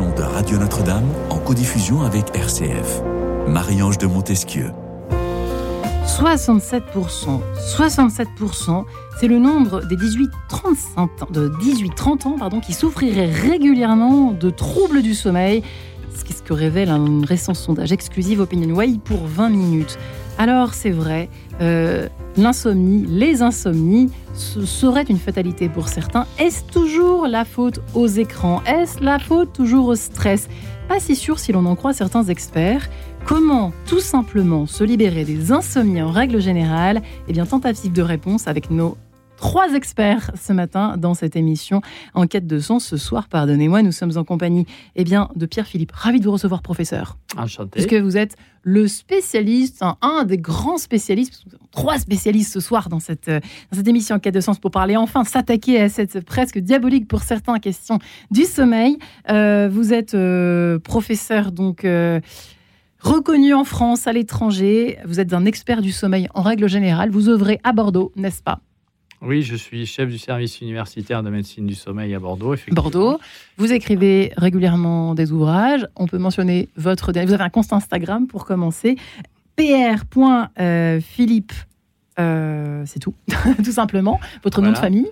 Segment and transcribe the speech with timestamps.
[0.00, 3.02] de Radio Notre-Dame en codiffusion avec RCF.
[3.46, 4.70] Marie-Ange de Montesquieu.
[6.06, 6.80] 67%.
[7.76, 8.84] 67%,
[9.20, 15.12] c'est le nombre des 18-30 de 18 ans pardon, qui souffriraient régulièrement de troubles du
[15.12, 15.62] sommeil.
[16.14, 19.98] C'est ce que révèle un récent sondage exclusif Opinion Way pour 20 minutes.
[20.42, 21.28] Alors c'est vrai,
[21.60, 26.26] euh, l'insomnie, les insomnies, serait une fatalité pour certains.
[26.36, 28.60] Est-ce toujours la faute aux écrans?
[28.64, 30.48] Est-ce la faute toujours au stress?
[30.88, 32.90] Pas si sûr si l'on en croit certains experts.
[33.24, 37.02] Comment tout simplement se libérer des insomnies en règle générale?
[37.28, 38.96] Eh bien, tentative de réponse avec nos
[39.42, 41.80] trois experts ce matin dans cette émission
[42.14, 42.86] en quête de sens.
[42.86, 45.90] Ce soir, pardonnez-moi, nous sommes en compagnie eh bien, de Pierre-Philippe.
[45.90, 47.18] Ravi de vous recevoir, professeur.
[47.36, 47.70] Enchanté.
[47.72, 53.28] Puisque vous êtes le spécialiste, un, des grands spécialistes, trois spécialistes ce soir dans cette,
[53.28, 57.08] dans cette émission en quête de sens pour parler enfin, s'attaquer à cette presque diabolique
[57.08, 57.98] pour certains question
[58.30, 58.96] du sommeil.
[59.28, 61.84] Euh, vous êtes euh, professeur donc.
[61.84, 62.20] Euh,
[63.00, 67.28] reconnu en France, à l'étranger, vous êtes un expert du sommeil en règle générale, vous
[67.28, 68.60] œuvrez à Bordeaux, n'est-ce pas?
[69.22, 72.56] Oui, je suis chef du service universitaire de médecine du sommeil à Bordeaux.
[72.72, 73.20] Bordeaux.
[73.56, 75.86] Vous écrivez régulièrement des ouvrages.
[75.94, 77.12] On peut mentionner votre.
[77.12, 78.96] Vous avez un compte Instagram pour commencer.
[79.54, 81.52] pr.philippe.
[82.18, 83.14] Euh, c'est tout,
[83.64, 84.18] tout simplement.
[84.42, 85.08] Votre nom de famille.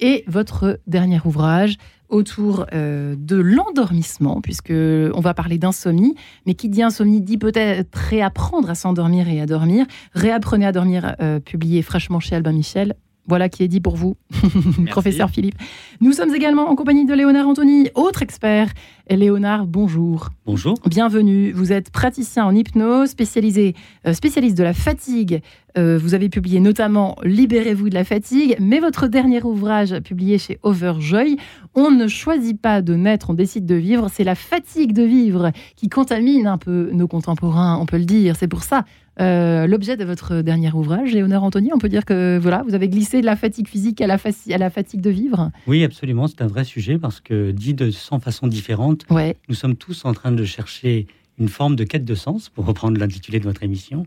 [0.00, 1.76] Et votre dernier ouvrage
[2.08, 6.16] autour euh, de l'endormissement, puisque on va parler d'insomnie.
[6.44, 9.86] Mais qui dit insomnie dit peut-être réapprendre à s'endormir et à dormir.
[10.12, 12.96] Réapprenez à dormir, euh, publié fraîchement chez Albin Michel.
[13.26, 14.16] Voilà qui est dit pour vous,
[14.90, 15.56] professeur Philippe.
[16.00, 18.70] Nous sommes également en compagnie de Léonard Anthony, autre expert.
[19.08, 20.28] Léonard, bonjour.
[20.44, 20.74] Bonjour.
[20.86, 21.52] Bienvenue.
[21.52, 23.74] Vous êtes praticien en hypnose, spécialisé,
[24.06, 25.42] euh, spécialiste de la fatigue.
[25.76, 30.58] Euh, vous avez publié notamment Libérez-vous de la fatigue, mais votre dernier ouvrage publié chez
[30.62, 31.36] Overjoy,
[31.74, 34.08] On ne choisit pas de naître, on décide de vivre.
[34.12, 38.36] C'est la fatigue de vivre qui contamine un peu nos contemporains, on peut le dire.
[38.36, 38.84] C'est pour ça
[39.20, 42.88] euh, l'objet de votre dernier ouvrage, Léonard Anthony, on peut dire que voilà, vous avez
[42.88, 45.50] glissé de la fatigue physique à la, à la fatigue de vivre?
[45.68, 49.36] Oui, absolument, c'est un vrai sujet parce que dit de 100 façons différentes, ouais.
[49.48, 51.06] nous sommes tous en train de chercher
[51.38, 54.04] une forme de quête de sens, pour reprendre l'intitulé de votre émission.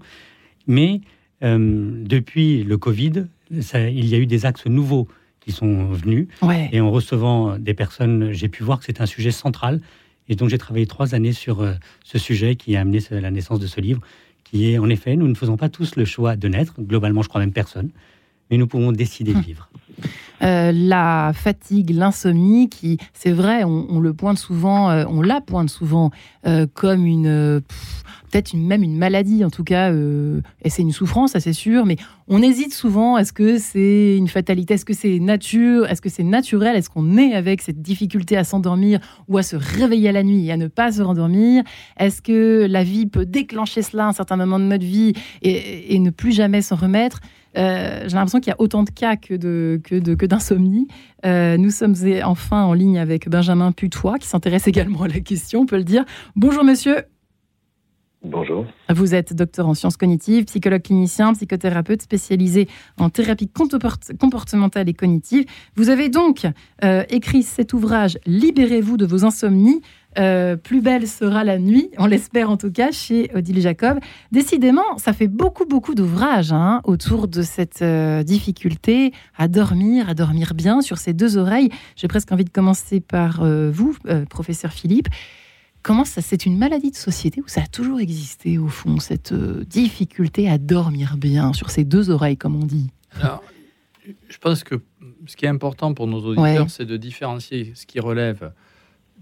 [0.65, 1.01] Mais
[1.41, 3.25] depuis le Covid,
[3.61, 5.07] ça, il y a eu des axes nouveaux
[5.39, 6.27] qui sont venus.
[6.41, 6.69] Ouais.
[6.73, 9.81] Et en recevant des personnes, j'ai pu voir que c'est un sujet central.
[10.29, 13.59] Et donc j'ai travaillé trois années sur euh, ce sujet qui a amené la naissance
[13.59, 14.01] de ce livre
[14.49, 17.29] qui est en effet, nous ne faisons pas tous le choix de naître, globalement je
[17.29, 17.89] crois même personne,
[18.49, 19.43] mais nous pouvons décider de hum.
[19.43, 19.69] vivre.
[20.43, 25.69] Euh, la fatigue, l'insomnie, qui, c'est vrai, on, le pointe souvent, euh, on la pointe
[25.69, 26.11] souvent
[26.45, 27.61] euh, comme une,
[28.29, 31.97] peut-être même une maladie en tout cas, et c'est une souffrance, ça c'est sûr, mais
[32.27, 33.17] on hésite souvent.
[33.17, 37.17] Est-ce que c'est une fatalité Est-ce que c'est nature Est-ce que c'est naturel Est-ce qu'on
[37.17, 40.57] est avec cette difficulté à s'endormir ou à se réveiller à la nuit et à
[40.57, 41.63] ne pas se rendormir?
[41.97, 45.97] Est-ce que la vie peut déclencher cela à un certain moment de notre vie et,
[45.99, 47.21] ne plus jamais s'en remettre?
[47.57, 50.87] Euh, j'ai l'impression qu'il y a autant de cas que d'insomnie.
[51.25, 55.61] Euh, nous sommes enfin en ligne avec Benjamin Putois, qui s'intéresse également à la question.
[55.61, 56.05] On peut le dire.
[56.35, 56.97] Bonjour, monsieur.
[58.29, 58.65] Bonjour.
[58.89, 62.67] Vous êtes docteur en sciences cognitives, psychologue clinicien, psychothérapeute spécialisé
[62.97, 65.45] en thérapie comportementale et cognitive.
[65.77, 66.45] Vous avez donc
[66.83, 69.81] euh, écrit cet ouvrage Libérez-vous de vos insomnies
[70.17, 73.99] euh, plus belle sera la nuit, on l'espère en tout cas, chez Odile Jacob.
[74.31, 80.15] Décidément, ça fait beaucoup, beaucoup d'ouvrages hein, autour de cette euh, difficulté à dormir, à
[80.15, 81.69] dormir bien sur ses deux oreilles.
[81.95, 83.95] J'ai presque envie de commencer par vous,
[84.27, 85.07] professeur Philippe.
[85.83, 89.33] Comment ça, c'est une maladie de société ou ça a toujours existé au fond, cette
[89.33, 92.89] difficulté à dormir bien sur ses deux oreilles, comme on dit?
[93.21, 93.43] Alors,
[94.29, 94.81] je pense que
[95.25, 98.51] ce qui est important pour nos auditeurs, c'est de différencier ce qui relève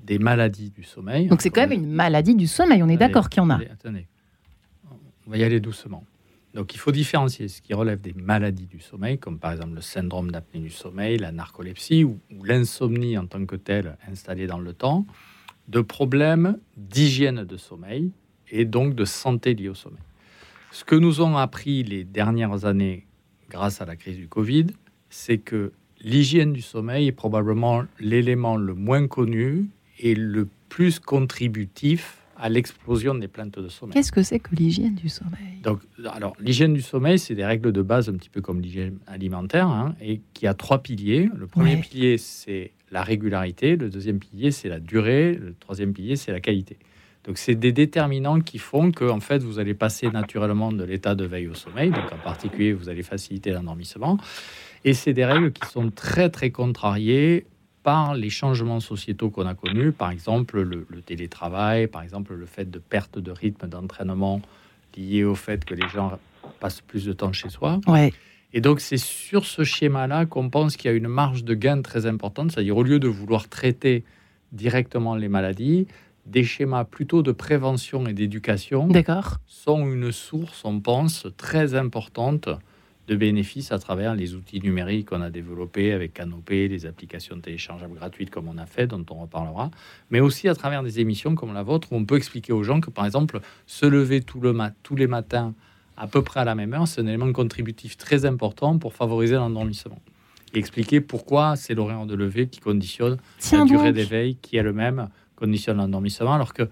[0.04, 1.28] des maladies du sommeil.
[1.28, 3.56] Donc c'est quand même une maladie du sommeil, on est d'accord qu'il y en a.
[3.56, 4.07] Attendez,
[5.25, 6.04] on va y aller doucement.
[6.54, 9.81] Donc il faut différencier ce qui relève des maladies du sommeil, comme par exemple le
[9.81, 14.74] syndrome d'apnée du sommeil, la narcolepsie ou, l'insomnie en tant que telle installée dans le
[14.74, 15.06] temps,
[15.68, 18.12] de problèmes d'hygiène de sommeil
[18.52, 20.02] et donc de santé liée au sommeil.
[20.72, 23.06] Ce que nous ont appris les dernières années
[23.50, 24.68] grâce à la crise du Covid,
[25.10, 25.72] c'est que
[26.02, 29.70] l'hygiène du sommeil est probablement l'élément le moins connu
[30.00, 33.94] est le plus contributif à l'explosion des plaintes de sommeil.
[33.94, 35.62] Qu'est-ce que c'est que l'hygiène du sommeil?
[35.64, 35.80] Donc,
[36.12, 39.68] alors, l'hygiène du sommeil, c'est des règles de base un petit peu comme l'hygiène alimentaire,
[39.68, 41.30] hein, et qui a trois piliers.
[41.34, 43.75] Le premier pilier, c'est la régularité.
[43.75, 45.33] Le deuxième pilier, c'est la durée.
[45.33, 46.77] Le troisième pilier, c'est la qualité.
[47.25, 51.13] Donc, c'est des déterminants qui font que, en fait, vous allez passer naturellement de l'état
[51.13, 51.89] de veille au sommeil.
[51.92, 54.18] Donc, en particulier, vous allez faciliter l'endormissement.
[54.86, 57.45] Et c'est des règles qui sont très, très contrariées
[57.83, 62.71] par les changements sociétaux qu'on a connus, par exemple le, télétravail, par exemple le fait
[62.71, 64.42] de perte de rythme d'entraînement
[64.97, 66.18] lié au fait que les gens
[66.59, 67.80] passent plus de temps chez soi.
[67.86, 68.12] Ouais.
[68.56, 71.81] Et donc c'est sur ce schéma-là qu'on pense qu'il y a une marge de gain
[71.81, 74.06] très importante, c'est-à-dire au lieu de vouloir traiter
[74.54, 75.88] directement les maladies,
[76.25, 78.88] des schémas plutôt de prévention et d'éducation
[79.46, 82.48] sont une source, on pense, très importante
[83.10, 87.96] de bénéfices à travers les outils numériques qu'on a développés avec Canopé, les applications téléchargeables
[87.96, 89.69] gratuites comme on a fait, dont on reparlera,
[90.12, 92.80] mais aussi à travers des émissions comme la vôtre où on peut expliquer aux gens
[92.80, 95.54] que, par exemple, se lever tout le tous les matins
[95.97, 99.36] à peu près à la même heure, c'est un élément contributif très important pour favoriser
[99.36, 100.00] l'endormissement.
[100.53, 103.18] Et expliquer pourquoi c'est l'horaire de lever qui conditionne
[103.51, 106.69] la durée d'éveil qui est le même, conditionne l'endormissement, alors que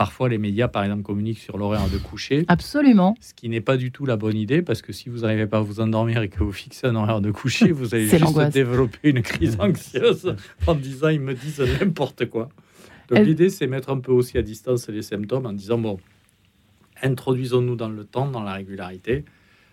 [0.00, 2.46] Parfois, les médias, par exemple, communiquent sur l'horaire de coucher.
[2.48, 3.14] Absolument.
[3.20, 5.58] Ce qui n'est pas du tout la bonne idée, parce que si vous n'arrivez pas
[5.58, 9.10] à vous endormir et que vous fixez un horaire de coucher, vous allez juste développer
[9.10, 10.34] une crise anxieuse
[10.66, 12.48] en disant ils me disent n'importe quoi.
[13.10, 15.98] Donc l'idée, c'est mettre un peu aussi à distance les symptômes en disant bon,
[17.02, 19.24] introduisons-nous dans le temps, dans la régularité.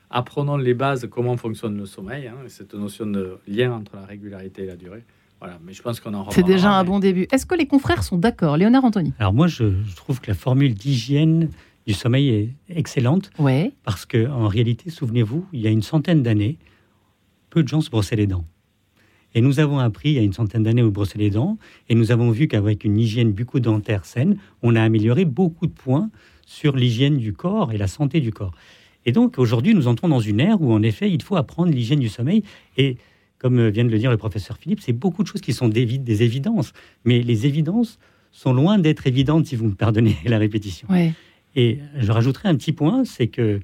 [0.10, 4.64] Apprenons les bases, comment fonctionne le sommeil, hein, cette notion de lien entre la régularité
[4.64, 5.04] et la durée.
[5.40, 7.28] Voilà, mais je pense qu'on en C'est déjà un bon début.
[7.32, 9.14] Est-ce que les confrères sont d'accord, Léonard Anthony?
[9.20, 9.66] Alors moi, je,
[9.96, 11.50] trouve que la formule d'hygiène
[11.86, 13.30] du sommeil est excellente.
[13.38, 13.72] Ouais.
[13.84, 16.58] Parce que en réalité, souvenez-vous, il y a une centaine d'années,
[17.50, 18.46] peu de gens se brossaient les dents.
[19.36, 21.58] Et nous avons appris il y a une centaine d'années à brosser les dents,
[21.90, 26.10] et nous avons vu qu'avec une hygiène bucco-dentaire saine, on a amélioré beaucoup de points
[26.48, 28.54] sur l'hygiène du corps et la santé du corps.
[29.06, 32.00] Et donc aujourd'hui, nous entrons dans une ère où en effet, il faut apprendre l'hygiène
[32.00, 32.44] du sommeil.
[32.78, 32.98] Et
[33.38, 35.86] comme vient de le dire le professeur Philippe, c'est beaucoup de choses qui sont des,
[35.86, 36.72] des évidences.
[37.06, 38.00] Mais les évidences
[38.32, 40.88] sont loin d'être évidentes, si vous me pardonnez la répétition.
[41.56, 43.60] Et je rajouterai un petit point, c'est que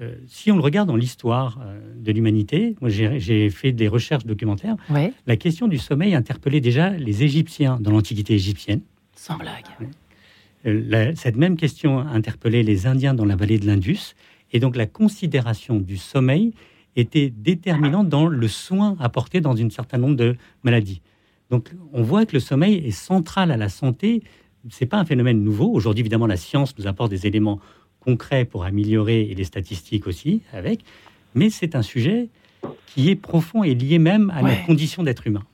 [0.00, 4.26] euh, si on le regarde dans l'histoire euh, de l'humanité, moi j'ai fait des recherches
[4.26, 4.76] documentaires,
[5.26, 8.80] la question du sommeil interpellait déjà les Égyptiens dans l'Antiquité égyptienne.
[9.16, 9.64] Sans blague.
[10.64, 14.14] Cette même question interpellait les Indiens dans la vallée de l'Indus.
[14.52, 16.52] Et donc la considération du sommeil
[16.96, 21.00] était déterminante dans le soin apporté dans un certain nombre de maladies.
[21.50, 24.22] Donc on voit que le sommeil est central à la santé.
[24.70, 25.70] C'est pas un phénomène nouveau.
[25.72, 27.60] Aujourd'hui, évidemment, la science nous apporte des éléments
[28.00, 30.80] concrets pour améliorer et les statistiques aussi avec.
[31.34, 32.28] Mais c'est un sujet
[32.86, 35.44] qui est profond et lié même à la condition d'être humain.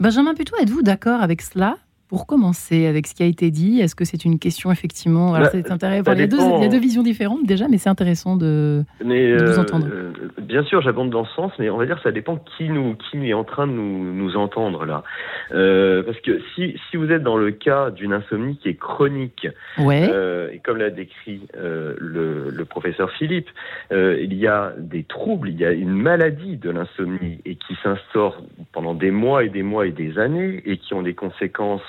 [0.00, 1.78] Benjamin Putois, êtes-vous d'accord avec cela?
[2.12, 5.46] Pour commencer avec ce qui a été dit, est-ce que c'est une question effectivement Alors,
[5.46, 6.12] bah, c'est intéressant.
[6.12, 9.86] il, y a deux, visions différentes déjà, mais c'est intéressant de, vous euh, entendre.
[9.90, 10.12] Euh,
[10.42, 12.96] bien sûr, j'abonde dans ce sens, mais on va dire que ça dépend qui nous
[12.96, 15.04] qui est en train de nous, nous entendre là.
[15.52, 19.48] Euh, parce que si, si vous êtes dans le cas d'une insomnie qui est chronique,
[19.78, 20.10] ouais.
[20.52, 23.48] et comme l'a décrit le, le, professeur Philippe,
[23.90, 28.42] il y a des troubles, il y a une maladie de l'insomnie et qui s'instaure
[28.72, 31.80] pendant des mois et des mois et des années et qui ont des conséquences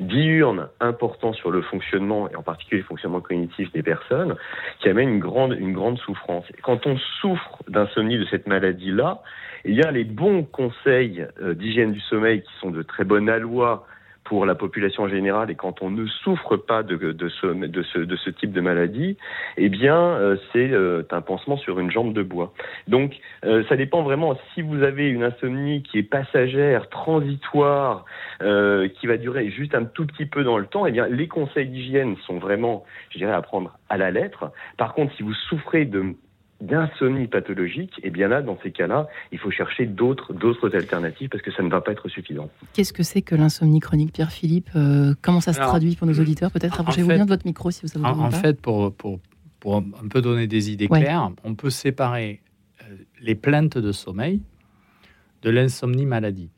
[0.00, 4.34] diurne important sur le fonctionnement, et en particulier le fonctionnement cognitif des personnes,
[4.80, 6.44] qui amène une grande, une grande souffrance.
[6.62, 9.22] Quand on souffre d'insomnie de cette maladie-là,
[9.64, 13.28] il y a les bons conseils euh, d'hygiène du sommeil qui sont de très bonne
[13.28, 13.86] aloi
[14.24, 16.96] pour la population générale et quand on ne souffre pas de,
[17.28, 19.16] ce type de maladie,
[19.56, 22.52] eh bien, euh, c'est euh, un pansement sur une jambe de bois.
[22.88, 24.36] Donc, euh, ça dépend vraiment.
[24.54, 28.04] Si vous avez une insomnie qui est passagère, transitoire,
[28.40, 31.66] qui va durer juste un tout petit peu dans le temps, eh bien, les conseils
[31.66, 34.52] d'hygiène sont vraiment, je dirais, à prendre à la lettre.
[34.76, 36.14] Par contre, si vous souffrez de
[36.64, 41.28] d'insomnie pathologique, et eh bien là, dans ces cas-là, il faut chercher d'autres, d'autres alternatives
[41.28, 42.50] parce que ça ne va pas être suffisant.
[42.72, 44.70] Qu'est-ce que c'est que l'insomnie chronique, Pierre-Philippe?
[44.76, 46.50] Euh, Comment ça se traduit pour nos auditeurs?
[46.50, 48.04] Peut-être approchez-vous bien de votre micro si vous savez.
[48.04, 49.20] En, en fait, pour, pour,
[49.60, 52.40] pour, un peu donner des idées claires, on peut séparer
[52.82, 54.40] euh, les plaintes de sommeil
[55.42, 56.50] de l'insomnie maladie.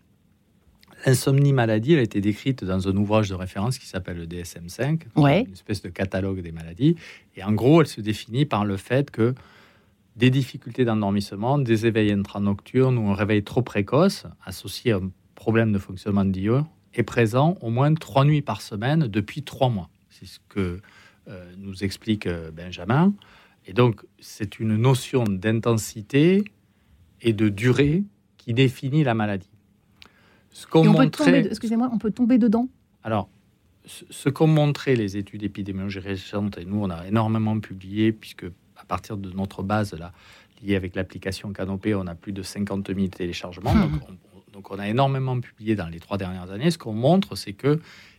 [1.04, 5.02] L'insomnie maladie, elle a été décrite dans un ouvrage de référence qui s'appelle le DSM-5,
[5.16, 6.96] une espèce de catalogue des maladies.
[7.36, 9.34] Et en gros, elle se définit par le fait que
[10.16, 15.72] des difficultés d'endormissement, des éveils intranocturnes ou un réveil trop précoce associé à un problème
[15.72, 19.90] de fonctionnement diurne est présent au moins trois nuits par semaine depuis trois mois.
[20.08, 20.80] C'est ce que
[21.28, 23.12] euh, nous explique euh, Benjamin.
[23.66, 26.44] Et donc, c'est une notion d'intensité
[27.20, 28.04] et de durée
[28.38, 29.50] qui définit la maladie.
[30.50, 31.46] Ce qu'on montrait...
[31.46, 32.68] Excusez-moi, on peut tomber dedans?
[33.02, 33.28] Alors,
[33.84, 38.46] ce qu'ont montré les études épidémiologiques récentes, et nous, on a énormément publié, puisque
[38.86, 40.12] partir de notre base là,
[40.62, 43.74] liée avec l'application Canopé, on a plus de 50 000 téléchargements.
[43.74, 44.00] Mmh.
[44.52, 46.70] Donc, on, a énormément publié dans les trois dernières années.
[46.70, 47.78] Ce qu'on montre, c'est que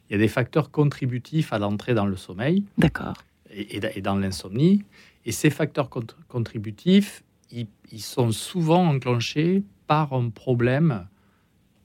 [0.09, 2.63] il y a des facteurs contributifs à l'entrée dans le sommeil.
[2.77, 3.15] D'accord.
[3.49, 4.83] Et, dans l'insomnie.
[5.25, 5.89] Et ces facteurs
[6.27, 7.67] contributifs, ils,
[8.01, 11.07] sont souvent enclenchés par un problème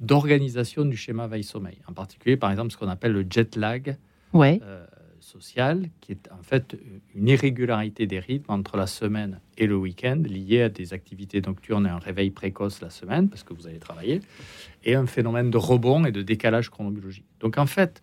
[0.00, 1.78] d'organisation du schéma veille-sommeil.
[1.88, 3.96] En particulier, par exemple, ce qu'on appelle le jet lag
[4.32, 4.60] Ouais.
[4.62, 4.86] euh,
[5.22, 6.76] social, qui est en fait
[7.14, 11.86] une irrégularité des rythmes entre la semaine et le week-end, liée à des activités nocturnes
[11.86, 14.20] et un réveil précoce la semaine, parce que vous allez travailler,
[14.84, 17.24] et un phénomène de rebond et de décalage chronobiologique.
[17.40, 18.02] Donc en fait,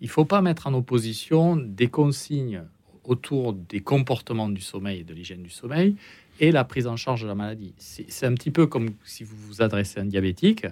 [0.00, 2.62] il ne faut pas mettre en opposition des consignes
[3.04, 5.96] autour des comportements du sommeil et de l'hygiène du sommeil
[6.40, 7.74] et la prise en charge de la maladie.
[7.78, 10.66] C'est un petit peu comme si vous vous adressez à un diabétique.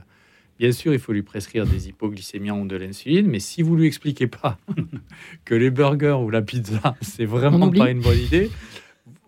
[0.63, 3.89] Bien sûr, il faut lui prescrire des hypoglycémiants ou de l'insuline, mais si vous lui
[3.89, 4.59] expliquez pas
[5.45, 8.49] que les burgers ou la pizza, c'est vraiment pas une bonne idée,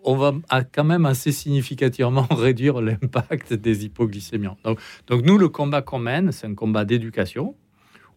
[0.05, 0.33] on va
[0.73, 4.55] quand même assez significativement réduire l'impact des hypoglycémiants.
[4.63, 7.53] Donc, donc nous, le combat qu'on mène, c'est un combat d'éducation,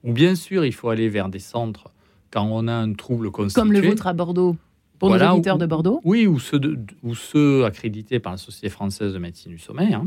[0.05, 1.91] où bien sûr, il faut aller vers des centres
[2.31, 3.61] quand on a un trouble constitué.
[3.61, 4.57] Comme le vôtre à Bordeaux.
[5.01, 6.01] Pour Voilà, nos auditeurs de Bordeaux.
[6.05, 9.93] Oui, ou ceux, de- ou ceux accrédités par la Société française de médecine du sommeil,
[9.93, 10.07] hein,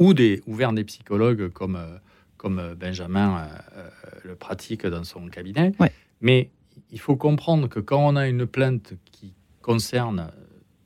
[0.00, 1.98] ou, des, ou vers des psychologues comme, euh,
[2.36, 3.88] comme euh, Benjamin euh,
[4.24, 5.72] le pratique dans son cabinet.
[5.78, 5.92] Ouais.
[6.20, 6.50] Mais
[6.90, 10.32] il faut comprendre que quand on a une plainte qui concerne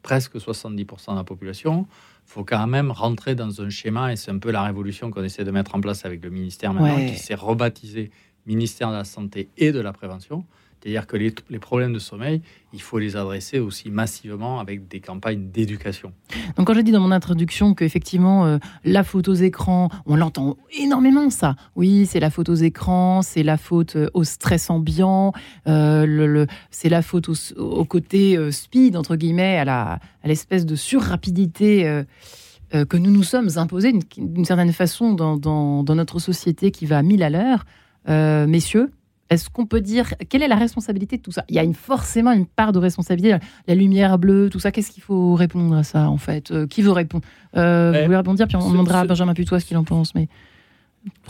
[0.02, 1.86] presque 70% de la population,
[2.26, 5.22] il faut quand même rentrer dans un schéma, et c'est un peu la révolution qu'on
[5.24, 7.06] essaie de mettre en place avec le ministère maintenant, Ouais.
[7.10, 8.10] qui s'est rebaptisé
[8.46, 10.44] ministère de la Santé et de la Prévention.
[10.84, 12.42] C'est-à-dire que les, problèmes de sommeil,
[12.74, 16.12] il faut les adresser aussi massivement avec des campagnes d'éducation.
[16.58, 20.58] Donc quand j'ai dit dans mon introduction qu'effectivement euh, la faute aux écrans, on l'entend
[20.78, 21.56] énormément ça.
[21.74, 25.32] Oui, c'est la faute aux écrans, c'est la faute euh, au stress ambiant,
[25.68, 32.02] euh, c'est la faute au, côté euh, speed entre guillemets, à l'espèce de surrapidité
[32.72, 37.22] que nous nous sommes imposés d'une- certaine façon dans, dans- notre société qui va mille
[37.22, 37.64] à l'heure.
[38.46, 38.90] Messieurs,
[39.34, 41.44] est-ce qu'on peut dire quelle est la responsabilité de tout ça?
[41.48, 43.36] Il y a une, forcément une part de responsabilité.
[43.68, 44.72] La lumière bleue, tout ça.
[44.72, 46.50] Qu'est-ce qu'il faut répondre à ça en fait?
[46.50, 47.24] Euh, Qui veut répondre?
[47.56, 49.84] Euh, Eh, Vous voulez répondre puis on ce- demandera à Benjamin Putois ce qu'il en
[49.84, 50.14] pense.
[50.14, 50.28] Mais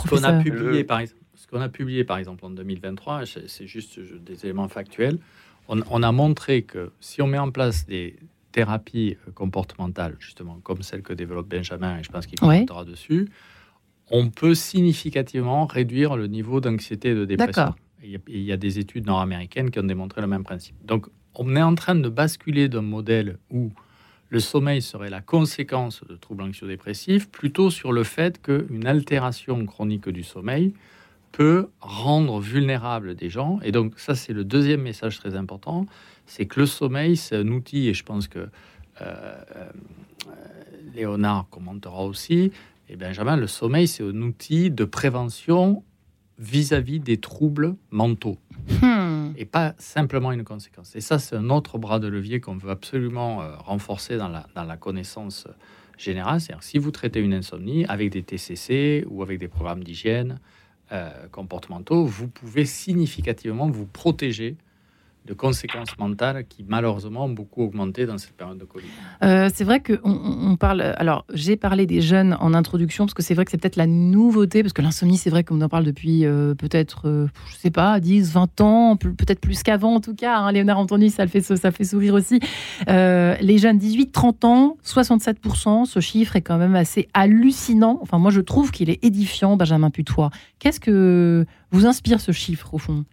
[0.03, 3.67] Ce qu'on a publié, par exemple, ce qu'on a publié par exemple en 2023, c'est
[3.67, 5.19] juste je- des éléments factuels.
[5.69, 8.17] On, on a montré que si on met en place des
[8.53, 12.65] thérapies euh, comportementales, justement comme celle que développe Benjamin, et je pense qu'il Ouais.
[12.67, 13.29] commentera dessus,
[14.11, 17.75] on peut significativement réduire le niveau d'anxiété et de dépression.
[18.05, 20.77] Il y, a- des études nord-américaines qui ont démontré le même principe.
[20.85, 23.73] Donc, on est en train de basculer d'un modèle où
[24.29, 30.09] le sommeil serait la conséquence de troubles anxio-dépressifs, plutôt sur le fait qu'une altération chronique
[30.09, 30.75] du sommeil
[31.33, 33.59] peut rendre vulnérables des gens.
[33.63, 35.87] Et donc, ça, c'est le deuxième message très important,
[36.27, 38.49] c'est que le sommeil, c'est un outil, et je pense que euh,
[39.01, 39.71] euh,
[40.95, 42.53] Léonard commentera aussi,
[42.89, 45.83] et Benjamin, le sommeil, c'est un outil de prévention
[46.39, 48.39] vis-à-vis des troubles mentaux
[48.81, 49.33] Hmm.
[49.37, 50.97] et pas simplement une conséquence.
[50.97, 54.47] Et ça, c'est un autre bras de levier qu'on veut absolument euh, renforcer dans la,
[54.55, 55.47] dans la connaissance
[55.99, 56.41] générale.
[56.41, 60.39] C'est-à-dire, si vous traitez une insomnie avec des TCC ou avec des programmes d'hygiène
[60.93, 64.57] euh, comportementaux, vous pouvez significativement vous protéger
[65.27, 68.85] de conséquences mentales qui, malheureusement, ont beaucoup augmenté dans cette période de Covid.
[69.23, 70.83] Euh, c'est vrai qu'on on parle.
[70.99, 73.87] Alors, j'ai parlé des jeunes en introduction parce que c'est vrai que c'est peut-être la
[73.87, 77.71] nouveauté parce que l'insomnie, c'est vrai qu'on en parle depuis euh, peut-être, euh, je sais
[77.71, 80.37] pas, 10, 20 ans, peut-être plus qu'avant en tout cas.
[80.39, 80.53] hein.
[80.53, 82.41] Léonard Anthony, ça le fait, ça fait sourire aussi.
[82.89, 87.99] Euh, les jeunes 18-30 ans, 67%, ce chiffre est quand même assez hallucinant.
[88.03, 90.31] Enfin, moi, je trouve qu'il est édifiant, Benjamin Putois.
[90.59, 93.05] Qu'est-ce que vous inspire ce chiffre au fond?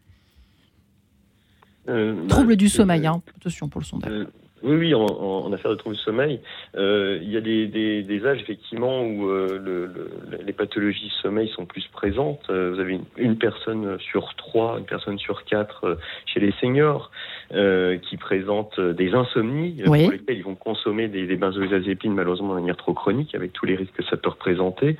[1.90, 3.22] Euh, Trouble du euh, sommeil, hein.
[3.40, 4.12] attention pour le sondage.
[4.12, 4.26] Euh,
[4.64, 6.40] oui, oui, en, affaire de trouble du sommeil,
[6.76, 11.12] euh, il y a des, des- des âges effectivement où euh, le- le- les pathologies
[11.24, 12.42] sommeil sont plus présentes.
[12.52, 15.96] Euh, vous avez une, une personne sur trois, une personne sur quatre euh,
[16.28, 17.10] chez les seniors
[17.54, 20.04] euh, qui présentent euh, des insomnies euh, Oui.
[20.04, 23.66] pour lesquelles ils vont consommer des, des benzodiazépines malheureusement de manière trop chronique avec tous
[23.66, 24.98] les risques que ça peut représenter.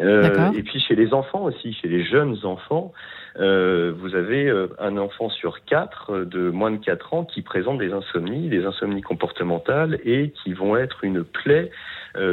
[0.00, 2.92] Euh, et puis chez les enfants aussi, chez les jeunes enfants,
[3.40, 7.92] euh, vous avez un enfant sur quatre de moins de 4 ans qui présente des
[7.92, 11.70] insomnies, des insomnies comportementales et qui vont être une plaie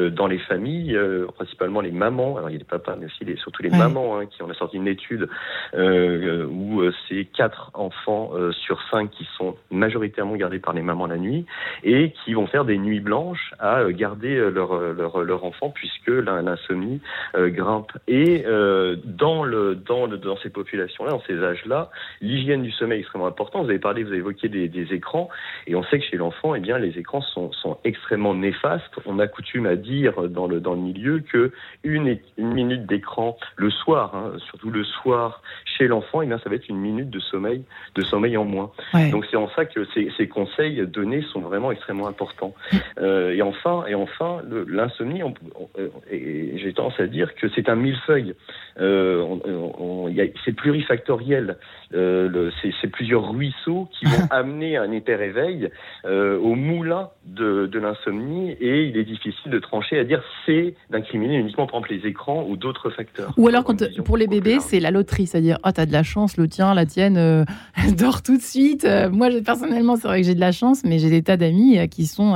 [0.10, 2.38] dans les familles, euh, principalement les mamans.
[2.38, 3.78] Alors il y a les papas, mais aussi les, surtout les Ouais.
[3.78, 5.28] mamans hein, qui on a sorti une étude
[5.74, 10.82] euh, où euh, c'est quatre enfants euh, sur cinq qui sont majoritairement gardés par les
[10.82, 11.46] mamans la nuit
[11.84, 15.44] et qui vont faire des nuits blanches à euh, garder euh, leur, euh, leur, leur
[15.46, 17.00] enfant puisque l'insomnie
[17.36, 17.92] euh, grimpe.
[18.08, 21.90] Et euh, dans, le, dans, le, dans ces populations-là, dans ces âges-là,
[22.22, 23.64] l'hygiène du sommeil est extrêmement importante.
[23.64, 25.30] Vous avez parlé, vous avez évoqué des, des écrans,
[25.68, 28.94] et on sait que chez l'enfant, eh bien, les écrans sont, sont extrêmement néfastes.
[29.06, 31.52] On a coutume à dire dans le, dans le milieu que
[31.84, 36.40] une, une minute d'écran le soir, hein, surtout le soir chez l'enfant, et eh bien
[36.40, 37.64] ça va être une minute de sommeil,
[37.96, 38.72] de sommeil en moins.
[39.12, 42.54] Donc c'est en ça que ces, ces, conseils donnés sont vraiment extrêmement importants.
[43.00, 45.22] Euh, et enfin, et enfin, l'insomnie,
[46.12, 48.36] j'ai tendance à dire que c'est un millefeuille.
[48.80, 49.38] Euh,
[50.46, 51.58] c'est plurifactoriel.
[51.94, 52.50] Euh,
[52.82, 55.70] c'est plusieurs ruisseaux qui vont amener un hyper-éveil
[56.06, 60.76] euh, au moulin de, de l'insomnie et il est difficile de trancher à dire c'est
[60.90, 63.34] d'incriminer uniquement par exemple les écrans ou d'autres facteurs.
[63.38, 66.04] Ou alors quand, pour les bébés c'est la loterie, c'est-à-dire ah oh, t'as de la
[66.04, 67.46] chance, le tien, la tienne euh,
[67.98, 68.86] dort tout de suite.
[68.86, 71.78] Euh, moi personnellement c'est vrai que j'ai de la chance, mais j'ai des tas d'amis
[71.78, 72.36] euh, qui sont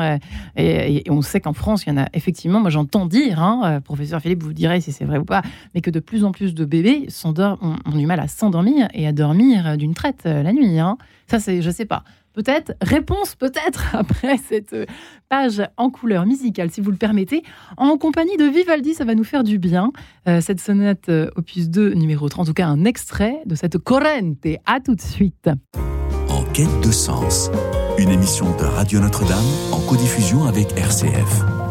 [0.56, 4.22] et, on sait qu'en France il y en a effectivement, moi j'entends dire, hein, professeur
[4.22, 5.42] Philippe vous direz si c'est vrai ou pas,
[5.74, 9.08] mais que de plus en plus de bébés ont, ont du mal à s'endormir et
[9.08, 10.80] à dormir d'une traite la nuit.
[10.80, 10.98] Hein.
[11.28, 12.04] Ça c'est je sais pas.
[12.36, 14.76] Peut-être, réponse peut-être après cette
[15.30, 17.44] page en couleur musicale, si vous le permettez,
[17.78, 19.92] en compagnie de Vivaldi, ça va nous faire du bien.
[20.28, 23.78] Euh, cette sonate euh, opus 2, numéro 3, en tout cas un extrait de cette
[23.78, 24.46] Corrente.
[24.66, 25.50] À tout de suite.
[26.30, 27.50] En quête de sens,
[27.98, 31.65] une émission de Radio Notre-Dame en codiffusion avec RCF.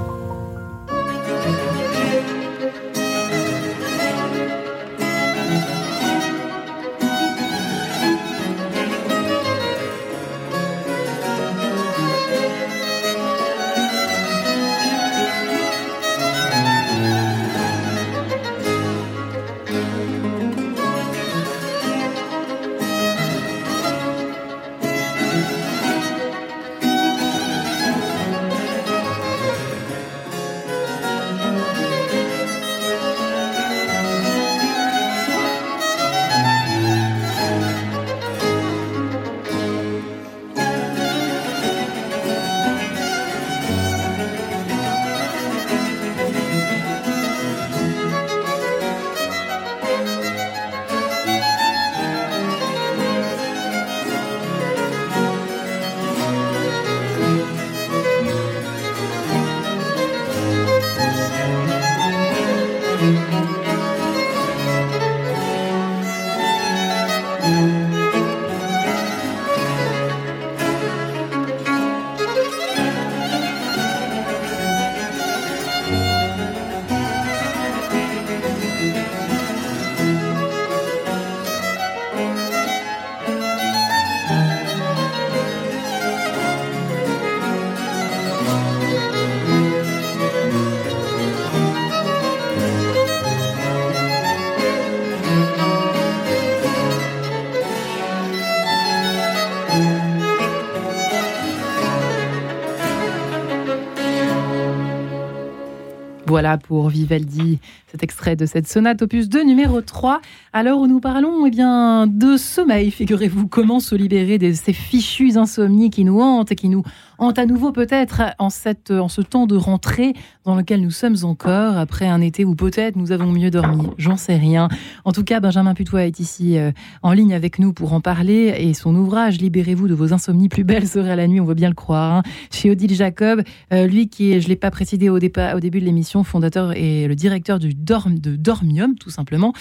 [106.35, 110.21] Voilà pour Vivaldi, cet extrait de cette sonate opus 2 numéro 3.
[110.53, 114.73] À l'heure où nous parlons eh bien, de sommeil, figurez-vous comment se libérer de ces
[114.73, 116.83] fichus insomnies qui nous hantent et qui nous
[117.19, 121.79] hantent à nouveau peut-être en, en ce temps de rentrée dans lequel nous sommes encore,
[121.79, 124.69] après un été où peut-être nous avons mieux dormi, j'en sais rien.
[125.05, 128.55] En tout cas, Benjamin Putois est ici euh, en ligne avec nous pour en parler
[128.59, 131.69] et son ouvrage Libérez-vous de vos insomnies, plus belle serait la nuit, on veut bien
[131.69, 133.43] le croire, hein, chez Odile Jacob,
[133.73, 137.07] euh, lui qui je ne l'ai pas précisé au, au début de l'émission, fondateur et
[137.07, 139.53] le directeur du Dorm, de Dormium, tout simplement,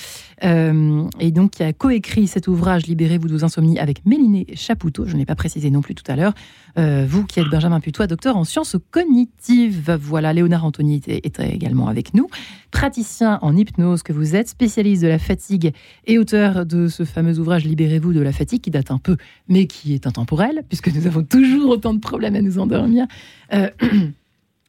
[0.43, 5.06] euh, et donc qui a coécrit cet ouvrage Libérez-vous de vos insomnies avec Méliné Chapoutot,
[5.06, 6.34] je ne l'ai pas précisé non plus tout à l'heure,
[6.76, 9.97] vous qui êtes Benjamin Putois, docteur en sciences cognitives.
[10.02, 12.28] Voilà, Léonard Anthony est également avec nous,
[12.71, 15.73] praticien en hypnose que vous êtes, spécialiste de la fatigue
[16.06, 19.67] et auteur de ce fameux ouvrage Libérez-vous de la fatigue qui date un peu, mais
[19.67, 23.06] qui est intemporel, puisque nous avons toujours autant de problèmes à nous endormir.
[23.54, 23.69] Euh,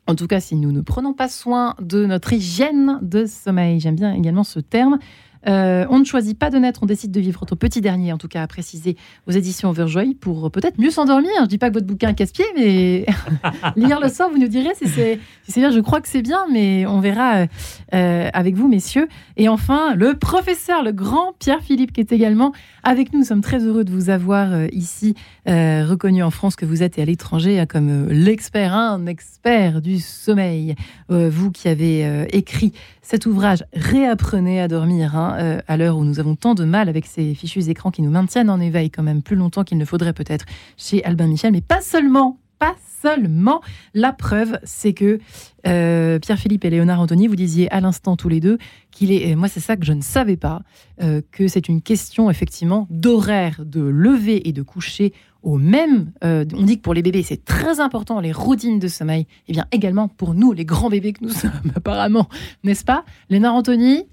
[0.06, 3.96] en tout cas, si nous ne prenons pas soin de notre hygiène de sommeil, j'aime
[3.96, 4.98] bien également ce terme,
[5.46, 7.40] euh, on ne choisit pas de naître, on décide de vivre.
[7.40, 11.30] Votre petit dernier, en tout cas, à préciser aux éditions Overjoy pour peut-être mieux s'endormir.
[11.42, 13.06] Je dis pas que votre bouquin casse-pied, mais
[13.76, 15.18] lire le soir, vous nous direz si c'est
[15.56, 15.70] bien.
[15.70, 17.46] Je crois que c'est bien, mais on verra euh,
[17.94, 19.08] euh, avec vous, messieurs.
[19.36, 22.52] Et enfin, le professeur, le grand Pierre-Philippe, qui est également
[22.82, 23.20] avec nous.
[23.20, 25.14] Nous sommes très heureux de vous avoir ici,
[25.46, 29.98] reconnu en France que vous êtes et à l'étranger hein, comme l'expert, un expert du
[29.98, 30.74] sommeil.
[31.08, 35.16] vous qui avez écrit cet ouvrage, Réapprenez à dormir.
[35.16, 38.02] Hein, euh, à l'heure où nous avons tant de mal avec ces fichus écrans qui
[38.02, 40.44] nous maintiennent en éveil quand même plus longtemps qu'il ne faudrait peut-être
[40.76, 43.60] chez Albin Michel, mais pas seulement pas seulement.
[43.94, 45.18] La preuve, c'est que
[45.66, 48.58] euh, Pierre-Philippe et Léonard Anthony, vous disiez à l'instant tous les deux
[48.90, 50.62] qu'il est, moi c'est ça que je ne savais pas,
[51.02, 56.12] euh, que c'est une question effectivement d'horaire de lever et de coucher au même.
[56.22, 59.26] on dit que pour les bébés c'est très important les routines de sommeil.
[59.48, 62.28] Et bien également pour nous les grands bébés que nous sommes apparemment,
[62.62, 63.04] n'est-ce pas?
[63.28, 64.04] Léonard Anthony,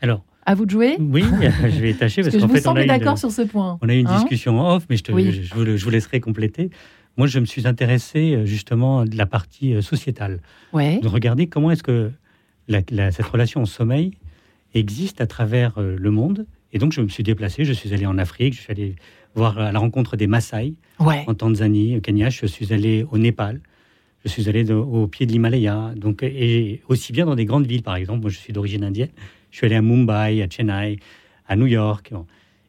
[0.00, 0.96] Alors, à vous de jouer.
[0.98, 3.42] oui, je vais tâcher Parce parce, que je vous fait, on semble d'accord sur ce
[3.42, 3.78] point.
[3.82, 5.30] on a eu une Hein discussion off, mais je, te- Oui.
[5.32, 6.70] je, je vous, je vous laisserai compléter.
[7.16, 10.40] Moi, je me suis intéressé euh, justement de la partie euh, sociétale.
[10.72, 10.98] Ouais.
[11.00, 12.10] de regarder comment est-ce que
[12.68, 14.12] la- la- cette relation au sommeil
[14.74, 16.46] existe à travers euh, le monde.
[16.72, 18.94] Et donc, je me suis déplacé, je suis allé en Afrique, je suis allé
[19.34, 21.24] voir à la rencontre des Maasai Ouais.
[21.26, 23.60] en Tanzanie, au Kenya, je suis allé au Népal,
[24.24, 27.66] je suis allé de- au pied de l'Himalaya, donc et aussi bien dans des grandes
[27.66, 28.20] villes, par exemple.
[28.20, 29.08] Moi, je suis d'origine indienne,
[29.50, 30.98] je suis allé à Mumbai, à Chennai,
[31.46, 32.12] à New York.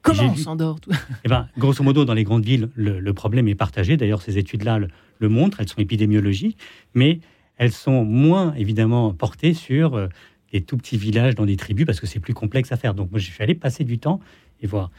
[0.02, 0.80] Comment on s'endort
[1.24, 3.98] Eh ben, grosso modo, dans les grandes villes, le, le problème est partagé.
[3.98, 4.88] D'ailleurs, ces études-là le,
[5.20, 6.58] le montrent, elles sont épidémiologiques,
[6.96, 7.20] mais
[7.58, 10.08] elles sont moins, évidemment, portées sur euh,
[10.52, 12.96] des tout petits villages dans des tribus, parce que c'est plus complexe à faire.
[12.96, 14.20] Donc, moi, je suis allé passer du temps
[14.62, 14.90] et voir.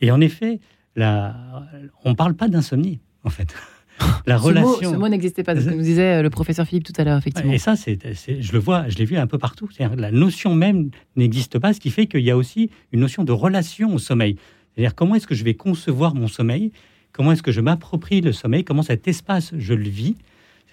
[0.00, 0.60] Et en effet,
[0.94, 1.66] la...
[2.04, 3.54] on ne parle pas d'insomnie, en fait.
[4.26, 4.92] la Ce mot, relation...
[4.92, 7.04] ce mot n'existait pas, c'est ce que nous disait euh, le professeur Philippe tout à
[7.04, 7.52] l'heure, effectivement.
[7.52, 7.98] Et ça, c'est,
[8.40, 9.68] je le vois, je l'ai vu un peu partout.
[9.70, 13.24] C'est-à-dire, la notion même n'existe pas, ce qui fait qu'il y a aussi une notion
[13.24, 14.36] de relation au sommeil.
[14.74, 16.72] C'est-à-dire, comment est-ce que je vais concevoir mon sommeil?
[17.12, 18.64] Comment est-ce que je m'approprie le sommeil?
[18.64, 20.16] Comment cet espace, je le vis?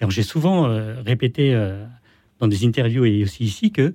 [0.08, 1.84] J'ai souvent euh, répété euh,
[2.38, 3.92] dans des interviews et aussi ici que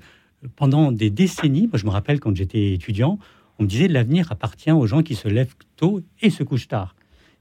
[0.56, 3.18] pendant des décennies, moi je me rappelle quand j'étais étudiant,
[3.58, 6.94] on me disait l'avenir appartient aux gens qui se lèvent tôt et se couchent tard.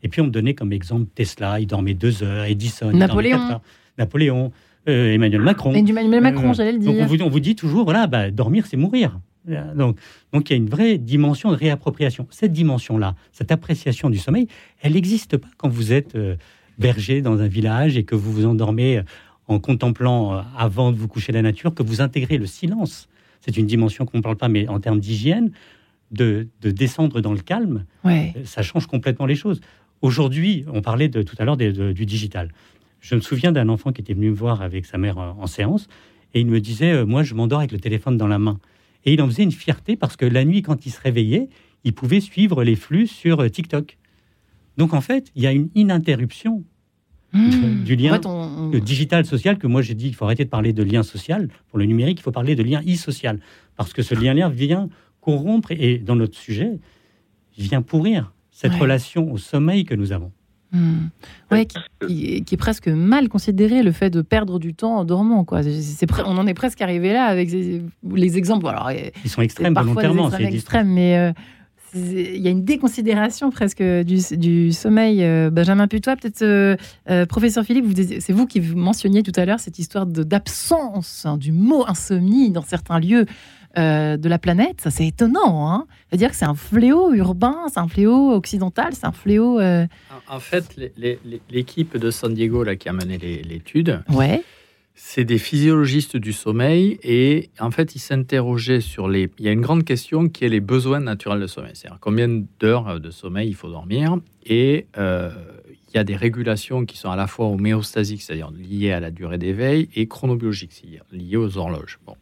[0.05, 2.99] Et puis on me donnait comme exemple Tesla, il dormait deux heures, Edison, il dormait
[3.07, 3.39] Napoléon.
[3.39, 3.61] quatre heures.
[3.99, 4.53] Napoléon,
[4.89, 5.73] euh, Emmanuel Macron.
[5.75, 7.07] Et Emmanuel Macron, Euh, j'allais le Donc on dire.
[7.09, 9.19] vous, on vous dit toujours, voilà, bah, dormir, c'est mourir.
[9.49, 9.99] Euh, Donc,
[10.33, 12.27] donc il y a une vraie dimension de réappropriation.
[12.31, 14.47] Cette dimension-là, cette appréciation du sommeil,
[14.83, 16.37] elle n'existe pas quand vous êtes euh,
[16.79, 19.01] berger dans un village et que vous vous endormez
[19.47, 23.09] en contemplant, euh, avant de vous coucher la nature, que vous intégrez le silence.
[23.41, 25.51] C'est une dimension qu'on ne parle pas, mais en termes d'hygiène,
[26.11, 28.33] de, de descendre dans le calme, Ouais.
[28.45, 29.61] ça change complètement les choses.
[30.05, 32.51] Aujourd'hui, on parlait de, tout à l'heure du digital.
[33.01, 35.47] Je me souviens d'un enfant qui était venu me voir avec sa mère en, en
[35.47, 35.89] séance
[36.35, 38.59] et il me disait euh, Moi, je m'endors avec le téléphone dans la main.
[39.07, 41.49] Et il en faisait une fierté parce que la nuit, quand il se réveillait,
[41.85, 43.97] il pouvait suivre les flux sur euh, TikTok.
[44.77, 46.65] Donc, en fait, il y a une ininterruption
[47.37, 47.83] Mmh.
[47.83, 48.31] du lien En fait, on-
[48.67, 51.03] on- le digital social que moi j'ai dit il faut arrêter de parler de lien
[51.03, 53.41] social pour le numérique il faut parler de lien e-social
[53.75, 54.89] parce que ce lien-là vient
[55.21, 56.79] corrompre et dans notre sujet
[57.59, 58.33] vient pourrir
[58.65, 58.81] cette Ouais.
[58.81, 60.33] relation au sommeil que nous avons.
[61.53, 65.05] Ouais, qui, qui- qui est presque mal considéré le fait de perdre du temps en
[65.05, 65.45] dormant.
[65.45, 65.61] Quoi.
[66.27, 68.67] On en est presque arrivé là avec les exemples.
[68.67, 71.33] Alors, ils sont extrêmes volontairement c'est extrêmes, mais euh,
[71.95, 75.23] il y a une déconsidération presque du, du sommeil.
[75.23, 76.75] Euh, Benjamin Putois, peut-être, euh,
[77.09, 77.87] euh, professeur Philippe,
[78.19, 82.51] c'est vous qui mentionniez tout à l'heure cette histoire de- d'absence hein, du mot insomnie
[82.51, 83.27] dans certains lieux
[83.79, 84.81] euh, de la planète.
[84.81, 85.69] Ça, c'est étonnant.
[85.71, 89.61] Hein C'est-à-dire que c'est un fléau urbain, c'est un fléau occidental, c'est un fléau.
[89.61, 89.87] euh,
[90.31, 90.77] En, en fait,
[91.51, 94.43] l'équipe de San Diego là, qui a mené l'étude, Ouais.
[94.95, 99.29] c'est des physiologistes du sommeil et en fait, ils s'interrogeaient sur les.
[99.39, 101.73] Il y a une grande question qui est les besoins naturels de sommeil.
[101.75, 102.29] C'est-à-dire combien
[102.61, 105.31] d'heures de sommeil il faut dormir et euh,
[105.93, 109.13] il y a des régulations qui sont à la fois homéostasiques, c'est-à-dire liées à la
[109.13, 112.01] durée d'éveil, et chronobiologiques, c'est-à-dire liées aux horloges.
[112.05, 112.17] Bon.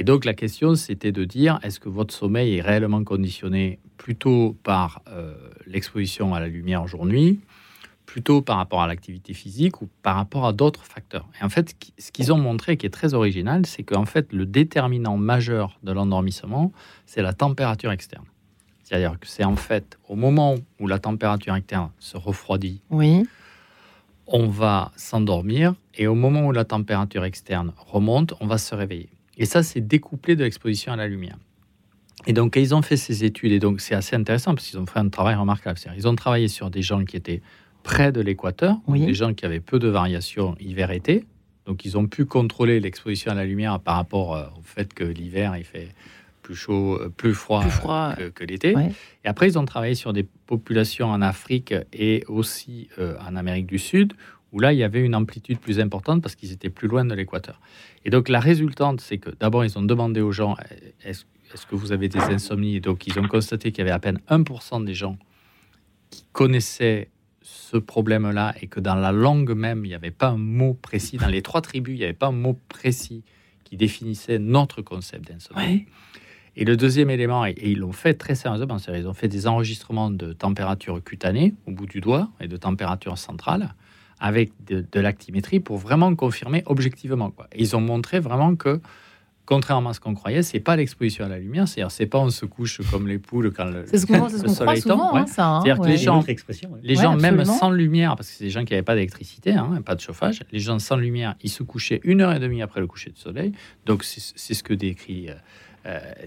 [0.00, 4.56] Et donc la question, c'était de dire est-ce que votre sommeil est réellement conditionné plutôt
[4.62, 5.34] par euh,
[5.66, 7.40] l'exposition à la lumière jour-nuit,
[8.06, 11.26] plutôt par rapport à l'activité physique ou par rapport à d'autres facteurs?
[11.40, 14.46] Et en fait, ce qu'ils ont montré, qui est très original, c'est qu'en fait, le
[14.46, 16.72] déterminant majeur de l'endormissement,
[17.04, 18.24] c'est la température externe.
[18.84, 23.26] C'est-à-dire que c'est en fait au moment où la température externe se refroidit, Oui.
[24.28, 29.10] on va s'endormir et au moment où la température externe remonte, on va se réveiller.
[29.38, 31.36] Et ça, c'est découplé de l'exposition à la lumière.
[32.26, 34.86] Et donc, ils ont fait ces études, et donc c'est assez intéressant parce qu'ils ont
[34.86, 35.78] fait un travail remarquable.
[35.78, 37.40] C'est-à-dire, Ils ont travaillé sur des gens qui étaient
[37.84, 39.06] près de l'équateur, Oui.
[39.06, 41.24] des gens qui avaient peu de variations hiver-été.
[41.66, 45.04] Donc, ils ont pu contrôler l'exposition à la lumière par rapport euh, au fait que
[45.04, 45.88] l'hiver, il fait
[46.42, 48.14] plus chaud, euh, plus froid, Plus froid.
[48.16, 48.74] que, que l'été.
[48.74, 48.90] Ouais.
[49.24, 53.66] Et après, ils ont travaillé sur des populations en Afrique et aussi euh, en Amérique
[53.66, 54.14] du Sud,
[54.52, 57.14] où là, il y avait une amplitude plus importante parce qu'ils étaient plus loin de
[57.14, 57.60] l'équateur.
[58.04, 61.74] Et donc, la résultante, c'est que d'abord, ils ont demandé aux gens euh, est-ce que
[61.74, 62.76] vous avez des insomnies?
[62.76, 65.18] Et donc, ils ont constaté qu'il y avait à peine 1% des gens
[66.10, 67.10] qui connaissaient
[67.42, 71.16] ce problème-là et que dans la langue même, il n'y avait pas un mot précis.
[71.16, 73.24] Dans les trois tribus, il n'y avait pas un mot précis
[73.64, 75.60] qui définissait notre concept d'insomnie.
[75.60, 75.86] Ouais.
[76.56, 79.46] Et le deuxième élément, et ils l'ont fait très sérieusement, c'est-à-dire ils ont fait des
[79.46, 83.74] enregistrements de température cutanée au bout du doigt et de température centrale
[84.20, 87.30] avec de, de l'actimétrie pour vraiment confirmer objectivement.
[87.30, 87.46] Quoi.
[87.52, 88.80] Et ils ont montré vraiment que
[89.46, 91.66] contrairement à ce qu'on croyait, c'est pas l'exposition à la lumière.
[91.66, 94.34] C'est-à-dire, c'est pas on se couche comme les poules quand le, C'est ce qu'on ce
[94.34, 94.92] le qu'on croit soleil tombe.
[94.98, 95.20] souvent, ouais.
[95.20, 95.46] hein, ça.
[95.46, 96.22] hein, C'est-à-dire que les gens-.
[96.82, 99.52] Les Ouais, gens, même sans lumière, parce que c'est des gens qui n'avaient pas d'électricité,
[99.52, 102.60] hein, pas de chauffage, les gens sans lumière, ils se couchaient une heure et demie
[102.60, 103.52] après le coucher du soleil.
[103.86, 105.34] Donc, c'est ce que décrit euh,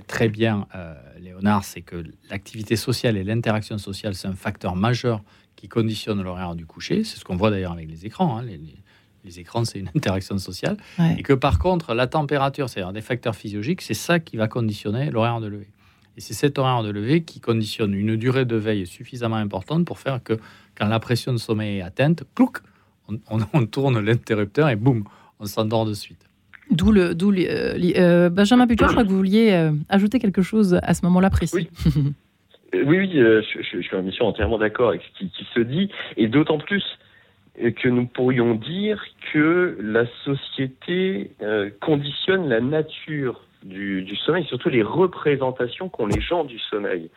[0.07, 5.21] très bien euh, Léonard, c'est que l'activité sociale et l'interaction sociale, c'est un facteur majeur
[5.55, 7.03] qui conditionne l'horaire du coucher.
[7.03, 8.37] C'est ce qu'on voit d'ailleurs avec les écrans.
[8.37, 8.43] hein.
[8.43, 8.77] Les, les-
[9.23, 10.77] les écrans, c'est une interaction sociale.
[10.97, 11.15] Ouais.
[11.19, 15.11] Et que par contre, la température, c'est-à-dire des facteurs physiologiques, c'est ça qui va conditionner
[15.11, 15.69] l'horaire de lever.
[16.17, 19.99] Et c'est cet horaire de lever qui conditionne une durée de veille suffisamment importante pour
[19.99, 20.39] faire que
[20.75, 22.57] quand la pression de sommeil est atteinte, plouc,
[23.07, 25.03] on, on- on tourne l'interrupteur et boum,
[25.39, 26.25] on s'endort de suite.
[26.69, 30.41] D'où le, d'où euh, euh, Benjamin Putois, je crois que vous vouliez euh, ajouter quelque
[30.41, 31.69] chose à ce moment-là précis.
[31.95, 32.13] Oui.
[32.85, 33.41] Oui, je,
[33.81, 36.83] suis entièrement d'accord avec ce qui, se dit, et d'autant plus
[37.57, 41.31] que nous pourrions dire que la société
[41.81, 47.09] conditionne la nature du, du sommeil, surtout les représentations qu'ont les gens du sommeil.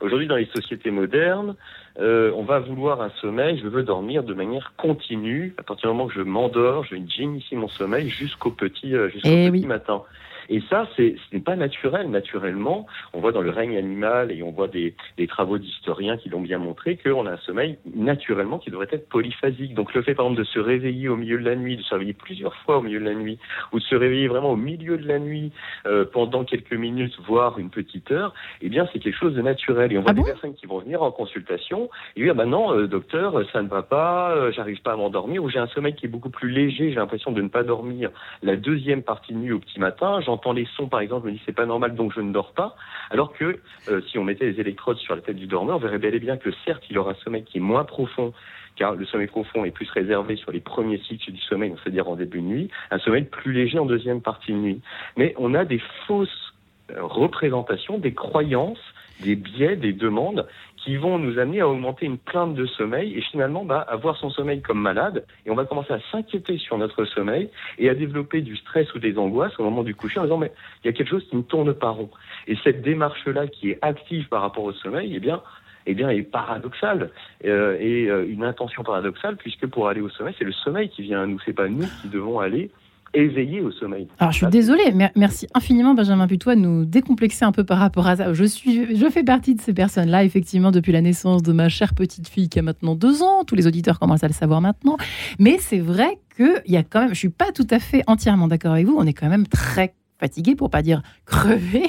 [0.00, 1.56] Aujourd'hui, dans les sociétés modernes,
[1.98, 5.54] euh, on va vouloir un sommeil, je veux dormir de manière continue.
[5.58, 6.96] À partir du moment que je m'endors, je
[7.36, 9.66] ici mon sommeil jusqu'au petit, euh, jusqu'au Eh petit oui.
[9.66, 10.02] matin.
[10.50, 12.10] Et ça, c'est, ce n'est pas naturel.
[12.10, 16.28] Naturellement, on voit dans le règne animal et on voit des, des travaux d'historiens qui
[16.28, 19.74] l'ont bien montré qu'on a un sommeil naturellement qui devrait être polyphasique.
[19.74, 21.94] Donc le fait par exemple de se réveiller au milieu de la nuit, de se
[21.94, 23.38] réveiller plusieurs fois au milieu de la nuit,
[23.72, 25.52] ou de se réveiller vraiment au milieu de la nuit
[25.86, 29.92] euh, pendant quelques minutes, voire une petite heure, eh bien c'est quelque chose de naturel.
[29.92, 30.26] Et on voit Ah des bon?
[30.26, 33.84] personnes qui vont venir en consultation et dire bah non, euh, docteur, ça ne va
[33.84, 36.90] pas, euh, j'arrive pas à m'endormir, ou j'ai un sommeil qui est beaucoup plus léger,
[36.90, 38.10] j'ai l'impression de ne pas dormir
[38.42, 41.36] la deuxième partie de nuit au petit matin, j'entends les sons par exemple, je me
[41.36, 42.76] dis c'est pas normal donc je ne dors pas,
[43.10, 45.98] alors que euh, si on mettait les électrodes sur la tête du dormeur, on verrait
[45.98, 48.32] bel et bien que certes il aura un sommeil qui est moins profond,
[48.76, 52.16] car le sommeil profond est plus réservé sur les premiers cycles du sommeil, c'est-à-dire en
[52.16, 54.80] début de nuit, un sommeil plus léger en deuxième partie de nuit.
[55.16, 56.54] Mais on a des fausses
[56.90, 58.80] euh, représentations, des croyances,
[59.20, 60.46] des biais, des demandes
[60.84, 64.16] qui vont nous amener à augmenter une plainte de sommeil et finalement bah, à voir
[64.16, 65.24] son sommeil comme malade.
[65.44, 68.98] Et on va commencer à s'inquiéter sur notre sommeil et à développer du stress ou
[68.98, 71.36] des angoisses au moment du coucher en disant mais il y a quelque chose qui
[71.36, 72.10] ne tourne pas rond.
[72.46, 75.42] Et cette démarche-là qui est active par rapport au sommeil, eh bien,
[75.86, 77.10] eh bien, est paradoxale.
[77.44, 81.02] Euh, et euh, une intention paradoxale puisque pour aller au sommeil, c'est le sommeil qui
[81.02, 82.70] vient à nous, c'est pas nous qui devons aller
[83.14, 84.08] éveiller au sommeil.
[84.18, 88.06] Alors, je suis désolée, merci infiniment, Benjamin Putois, de nous décomplexer un peu par rapport
[88.06, 88.32] à ça.
[88.32, 91.94] Je, suis, je fais partie de ces personnes-là, effectivement, depuis la naissance de ma chère
[91.94, 93.44] petite fille qui a maintenant deux ans.
[93.44, 94.96] Tous les auditeurs commencent à le savoir maintenant.
[95.38, 98.48] Mais c'est vrai qu'il y a quand même, je suis pas tout à fait entièrement
[98.48, 101.84] d'accord avec vous, on est quand même très fatigué, pour pas dire crevé,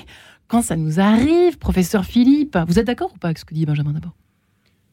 [0.47, 1.57] quand ça nous arrive.
[1.57, 4.13] Professeur Philippe, vous êtes d'accord ou pas avec ce que dit Benjamin d'abord?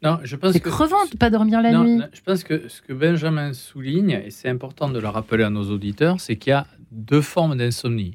[0.03, 2.01] Non, je pense C'est que crevant de pas dormir la Non, nuit.
[2.13, 5.65] je pense que ce que Benjamin souligne, et c'est important de le rappeler à nos
[5.71, 8.15] auditeurs, c'est qu'il y a deux formes d'insomnie.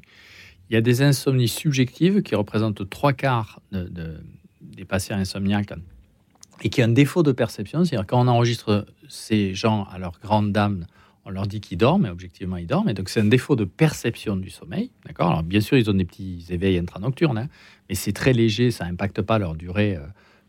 [0.70, 4.18] Il y a des insomnies subjectives qui représentent trois quarts de- de-
[4.62, 5.74] des patients insomniaques
[6.62, 7.84] et qui ont un défaut de perception.
[7.84, 10.86] C'est-à-dire quand on enregistre ces gens à leur grande dame,
[11.26, 12.88] on leur dit qu'ils dorment, mais objectivement ils dorment.
[12.88, 14.90] Et donc c'est un défaut de perception du sommeil.
[15.06, 15.28] D'accord?
[15.28, 17.48] Alors bien sûr, ils ont des petits éveils intranocturnes, hein,
[17.90, 20.00] mais c'est très léger, ça n'impacte pas leur durée euh,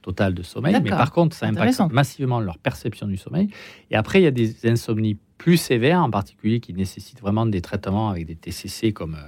[0.06, 0.74] totale de sommeil.
[0.84, 3.50] Mais par contre, ça impacte massivement leur perception du sommeil.
[3.92, 7.62] Et après, il y a des insomnies plus sévères, en particulier qui nécessitent vraiment des
[7.62, 9.28] traitements avec des TCC comme, euh,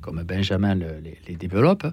[0.00, 1.86] comme Benjamin le- les, les développe,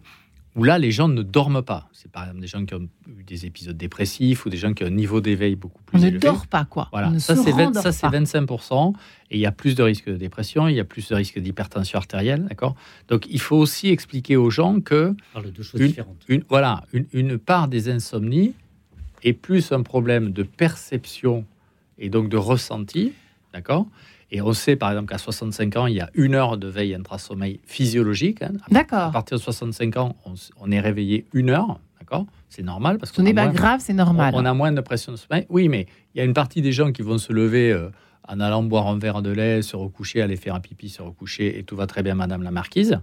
[0.55, 1.87] où là, les gens ne dorment pas.
[1.93, 2.87] C'est par exemple des gens qui ont
[3.17, 6.01] eu des épisodes dépressifs ou des gens qui ont un niveau d'éveil beaucoup plus On
[6.01, 6.19] ne élevé.
[6.19, 6.89] dort pas, quoi.
[6.91, 8.19] Voilà, On ne ça se c'est 20 rendort ça, c'est pas.
[8.19, 8.93] 25%,
[9.31, 11.39] et il y a plus de risques de dépression, il y a plus de risques
[11.39, 12.75] d'hypertension artérielle, d'accord?
[13.07, 16.23] Donc il faut aussi expliquer aux gens que On parle de deux choses Une- différentes.
[16.27, 18.53] une, voilà, une, une part des insomnies
[19.23, 21.45] est plus un problème de perception
[21.97, 23.13] et donc de ressenti,
[23.53, 23.85] d'accord?
[24.31, 26.95] Et on sait par exemple qu'à 65 ans, il y a une heure de veille
[26.95, 28.41] intrasommeil physiologique.
[28.41, 28.53] hein.
[28.69, 29.11] À D'accord.
[29.11, 30.15] partir de 65 ans,
[30.59, 32.25] on, est réveillé une heure, d'accord?
[32.47, 34.33] C'est normal parce Ce n'est pas moins- grave, c'est normal.
[34.35, 35.45] on, on a moins de pression de sommeil.
[35.49, 37.89] Oui, mais il y a une partie des gens qui vont se lever euh,
[38.27, 41.59] en allant boire un verre de lait, se recoucher, aller faire un pipi, se recoucher,
[41.59, 42.99] et tout va très bien, Madame la Marquise.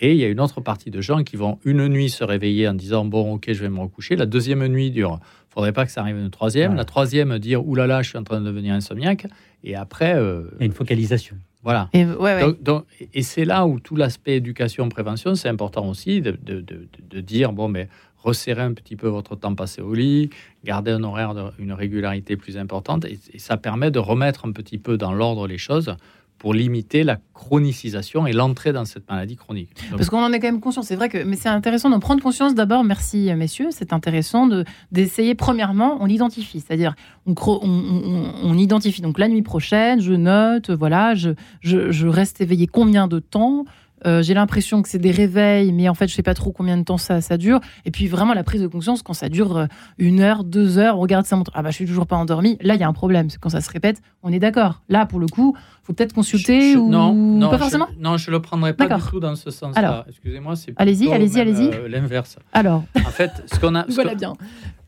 [0.00, 2.68] Et il y a une autre partie de gens qui vont une nuit se réveiller
[2.68, 4.14] en disant bon, ok, je vais me recoucher.
[4.14, 5.18] La deuxième nuit dure.
[5.48, 6.72] Faudrait pas que ça arrive une troisième.
[6.72, 6.76] Ouais.
[6.76, 9.26] La troisième dire oulala, je suis en train de devenir insomniaque.
[9.64, 11.36] Et après, euh, Il y a une focalisation.
[11.62, 11.88] voilà.
[11.92, 12.40] Et, ouais, ouais.
[12.40, 16.88] Donc, donc- et c'est là où tout l'aspect éducation-prévention, c'est important aussi de, de- de-
[17.10, 20.30] de dire bon, mais resserrez un petit peu votre temps passé au lit,
[20.64, 24.52] gardez un horaire, de, une régularité plus importante, et, et ça permet de remettre un
[24.52, 25.96] petit peu dans l'ordre les choses
[26.38, 29.70] pour limiter la chronicisation et l'entrée dans cette maladie chronique.
[29.90, 30.82] Parce qu'on en est quand même conscient.
[30.82, 32.84] C'est vrai que, mais c'est intéressant d'en prendre conscience d'abord.
[32.84, 35.34] Merci messieurs, c'est intéressant de d'essayer.
[35.34, 36.94] Premièrement, on identifie, c'est-à-dire
[37.26, 39.02] on, on, on, identifie.
[39.02, 43.64] Donc la nuit prochaine, je note, voilà, je, je, je reste éveillé combien de temps.
[44.06, 46.76] Euh, j'ai l'impression que c'est des réveils, mais en fait, je sais pas trop combien
[46.76, 47.60] de temps ça, ça dure.
[47.84, 49.66] Et puis vraiment la prise de conscience quand ça dure euh,
[49.98, 51.50] une heure, deux heures, on regarde ça montre.
[51.54, 52.58] Ah bah je suis toujours pas endormi.
[52.60, 53.30] Là, il y a un problème.
[53.30, 54.82] C'est quand ça se répète, on est d'accord.
[54.88, 57.88] Là, pour le coup, faut peut-être consulter ou non, non, pas forcément.
[57.94, 60.04] Je, non, je le prendrai pas du tout dans ce sens-là.
[60.08, 61.68] Excusez-moi, c'est allez-y, allez-y, allez-y.
[61.68, 62.38] Euh, l'inverse.
[62.52, 62.84] Alors.
[62.96, 63.84] En fait, ce qu'on a.
[63.88, 64.34] voilà bien.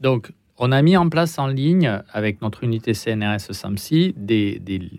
[0.01, 4.91] Donc, on a mis en place en ligne avec notre unité CNRS SAMSI des, des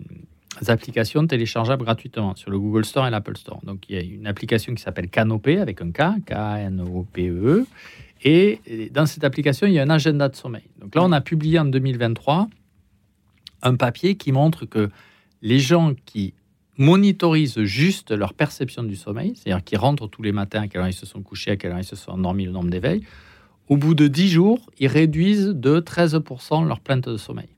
[0.69, 3.60] applications téléchargeables gratuitement sur le Google Store et l'Apple Store.
[3.63, 7.65] Donc il y a une application qui s'appelle Canopé avec un K, K-N-O-P-E.
[8.24, 10.63] Et dans cette application, il y a un agenda de sommeil.
[10.80, 12.47] Donc là, on a publié en 2023
[13.63, 14.89] un papier qui montre que
[15.41, 16.34] les gens qui
[16.78, 20.88] monitorisent juste leur perception du sommeil, c'est-à-dire qui rentrent tous les matins à quelle heure
[20.88, 23.04] ils se sont couchés, à quelle heure ils se sont endormis, le nombre d'éveils,
[23.69, 27.50] au bout de 10 jours, ils réduisent de 13% leur plainte de sommeil.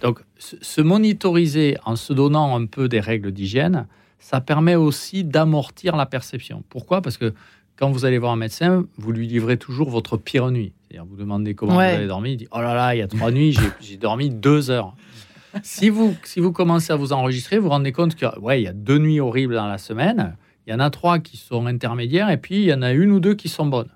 [0.00, 3.86] Donc, se monitoriser en se donnant un peu des règles d'hygiène,
[4.18, 6.62] ça permet aussi d'amortir la perception.
[6.68, 7.02] Pourquoi?
[7.02, 7.34] Parce que
[7.76, 10.72] quand vous allez voir un médecin, vous lui livrez toujours votre pire nuit.
[10.82, 13.08] C'est-à-dire, vous demandez comment vous avez dormi, il dit Oh là là, il y a
[13.08, 14.94] trois nuits, j'ai dormi deux heures.
[15.62, 18.66] Si vous, si vous commencez à vous enregistrer, vous vous rendez compte qu'il ouais, y
[18.66, 20.36] a deux nuits horribles dans la semaine,
[20.66, 23.12] il y en a trois qui sont intermédiaires, et puis il y en a une
[23.12, 23.90] ou deux qui sont bonnes.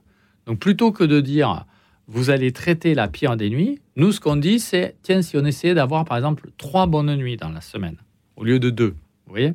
[0.47, 1.65] Donc plutôt que de dire
[2.09, 3.81] vous allez traiter la pire des nuits.
[3.97, 7.37] Nous, ce qu'on dit, c'est tiens, si on essayait d'avoir par exemple trois bonnes nuits
[7.37, 7.97] dans la semaine
[8.37, 8.95] au lieu de deux,
[9.27, 9.53] vous voyez?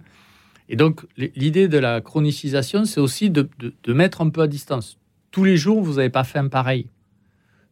[0.70, 3.50] Et donc, l'idée de la chronicisation, c'est aussi de,
[3.88, 4.98] mettre un peu à distance.
[5.32, 6.88] Tous les jours, vous n'avez pas fait un pareil.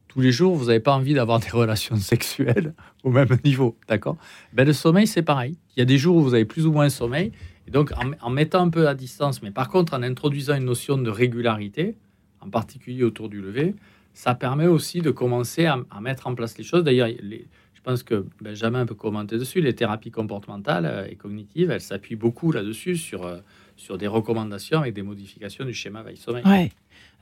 [0.08, 4.18] Tous les jours, vous n'avez pas envie d'avoir des relations sexuelles au même niveau, d'accord?
[4.54, 5.58] Ben, Le sommeil, c'est pareil.
[5.76, 7.32] Il y a des jours où vous avez plus ou moins sommeil.
[7.68, 10.66] Et donc, en, en mettant un peu à distance, mais par contre, en introduisant une
[10.66, 11.96] notion de régularité,
[12.42, 13.76] en particulier autour du lever,
[14.14, 16.84] ça permet aussi de commencer à, mettre en place les choses.
[16.84, 19.62] D'ailleurs, je pense que Benjamin peut commenter dessus.
[19.62, 23.38] Les thérapies comportementales euh, et cognitives, elles s'appuient beaucoup là-dessus sur, euh,
[23.76, 26.44] sur des recommandations avec des modifications du schéma veille-sommeil.
[26.46, 26.72] Ouais.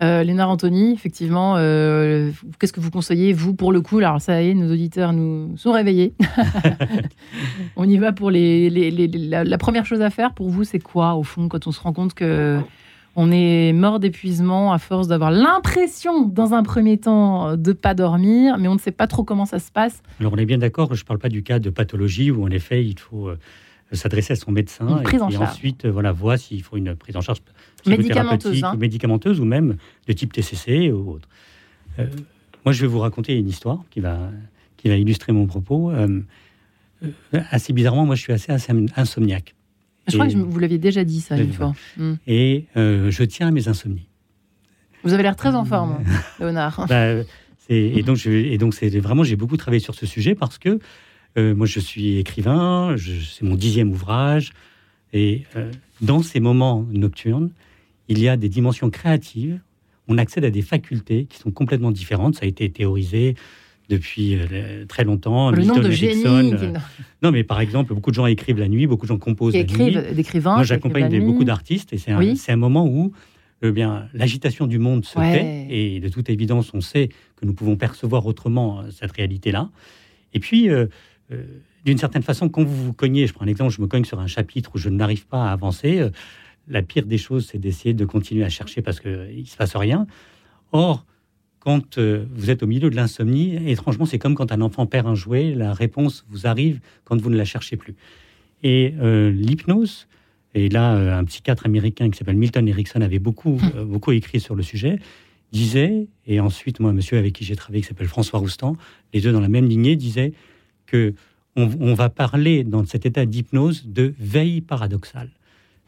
[0.02, 3.98] Euh, Lénard Anthony, effectivement, euh, qu'est-ce que vous conseillez, vous, pour le coup?
[3.98, 6.14] Alors, ça y est, nos auditeurs nous sont réveillés.
[7.76, 11.16] on y va pour les, la, la, première chose à faire pour vous, c'est quoi,
[11.16, 12.60] au fond, quand on se rend compte que
[13.16, 18.58] on est mort d'épuisement à force d'avoir l'impression, dans un premier temps, de pas dormir,
[18.58, 20.02] mais on ne sait pas trop comment ça se passe.
[20.20, 22.50] Alors on est bien d'accord, je ne parle pas du cas de pathologie où en
[22.50, 23.38] effet il faut euh,
[23.92, 27.40] s'adresser à son médecin et, ensuite euh, voilà voir s'il faut une prise en charge
[27.86, 28.74] médicamenteuse, hein.
[28.76, 31.28] ou médicamenteuse ou même de type TCC ou autre.
[31.98, 32.08] Euh,
[32.66, 34.18] moi je vais vous raconter une histoire qui va,
[34.78, 35.92] qui va illustrer mon propos.
[37.34, 38.52] assez bizarrement, moi je suis assez
[38.96, 39.56] insomniaque.
[40.10, 41.74] Je crois que vous l'aviez déjà dit ça une fois.
[41.98, 42.16] Hmm.
[42.28, 44.08] Et euh, je tiens à mes insomnies.
[45.04, 46.00] Vous avez l'air très en forme,
[46.40, 46.86] Léonard.
[46.90, 47.24] Bah,
[47.70, 50.80] et donc, et donc c'est vraiment, j'ai beaucoup travaillé sur ce sujet parce que
[51.38, 54.54] euh, moi, je suis écrivain, c'est mon dixième ouvrage,
[55.14, 57.52] et euh, dans ces moments nocturnes,
[58.08, 59.60] il y a des dimensions créatives.
[60.08, 62.36] On accède à des facultés qui sont complètement différentes.
[62.36, 63.36] Ça a été théorisé
[63.90, 65.52] depuis euh, très longtemps.
[65.52, 66.24] Le nombre de génies.
[66.26, 66.74] Euh,
[67.22, 69.64] non, mais par exemple, beaucoup de gens écrivent la nuit, beaucoup de gens composent la
[69.64, 69.98] nuit.
[70.14, 70.56] D'écrivains.
[70.56, 73.12] Moi, j'accompagne beaucoup d'artistes et c'est un, un, moment où
[73.62, 77.54] eh bien l'agitation du monde se tait et de toute évidence, on sait que nous
[77.54, 79.70] pouvons percevoir autrement euh, cette réalité-là.
[80.34, 80.70] Et puis,
[81.86, 84.20] d'une certaine façon, quand vous vous cognez, je prends un exemple, je me cogne sur
[84.20, 86.08] un chapitre où je n'arrive pas à avancer.
[86.68, 89.76] la pire des choses, c'est d'essayer de continuer à chercher parce qu'il ne se passe
[89.76, 90.06] rien.
[90.72, 91.04] Or,
[91.60, 95.08] quand euh, vous êtes au milieu de l'insomnie, étrangement, c'est comme quand un enfant perd
[95.08, 97.96] un jouet, la réponse vous arrive quand vous ne la cherchez plus.
[98.64, 100.08] Et euh, l'hypnose,
[100.56, 103.86] et là, euh, un psychiatre américain qui s'appelle Milton Erickson avait beaucoup, hum.
[103.86, 105.00] beaucoup écrit sur le sujet,
[105.52, 108.78] disait, et ensuite, moi, un monsieur avec qui j'ai travaillé, qui s'appelle François Roustan,
[109.14, 110.34] les deux dans la même lignée, disait
[110.86, 111.14] que
[111.56, 115.30] on, va parler dans cet état d'hypnose de veille paradoxale.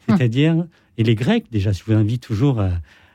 [0.06, 0.18] Hum.
[0.18, 0.66] C'est-à-dire,
[0.98, 2.72] et les Grecs, déjà, je vous invite toujours à,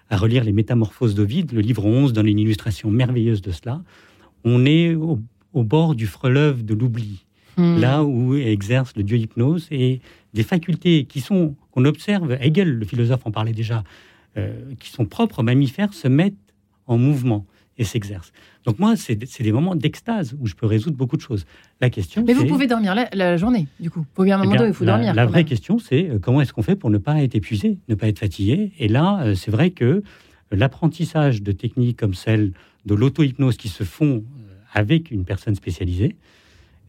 [0.10, 1.52] à relire les Métamorphoses d'Ovide.
[1.52, 3.82] Le livre 11 donne une illustration merveilleuse de cela.
[4.44, 5.20] On est au,
[5.54, 7.26] bord du fleuve de l'oubli,
[7.58, 7.80] hmm.
[7.80, 10.02] là où exerce le dieu hypnose et
[10.36, 12.38] des facultés qui sont qu'on observe.
[12.40, 13.84] Hegel, le philosophe, en parlait déjà,
[14.38, 16.36] euh, qui sont propres aux mammifères, se mettent
[16.86, 17.46] en mouvement
[17.78, 18.32] et s'exercent.
[18.66, 21.46] Donc moi, c'est des moments d'extase où je peux résoudre beaucoup de choses.
[21.80, 24.06] La question, mais vous pouvez dormir la, journée, du coup.
[24.20, 25.14] Bien un moment eh il faut dormir.
[25.14, 27.96] La vraie question, c'est euh, comment est-ce qu'on fait pour ne pas être épuisé, ne
[27.96, 28.72] pas être fatigué?
[28.80, 30.04] Et là, euh, c'est vrai que
[30.52, 32.52] l'apprentissage de techniques comme celle
[32.86, 36.16] de l'auto-hypnose qui se font euh, avec une personne spécialisée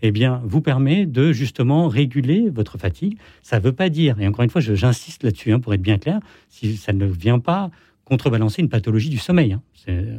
[0.03, 3.18] eh bien, vous permet de justement réguler votre fatigue.
[3.43, 5.99] Ça ne veut pas dire, et encore une fois, j'insiste là-dessus hein, pour être bien
[5.99, 7.70] clair, si ça ne vient pas
[8.09, 9.53] contrebalancer une pathologie du sommeil.
[9.53, 9.63] Hein.
[9.89, 10.17] Euh,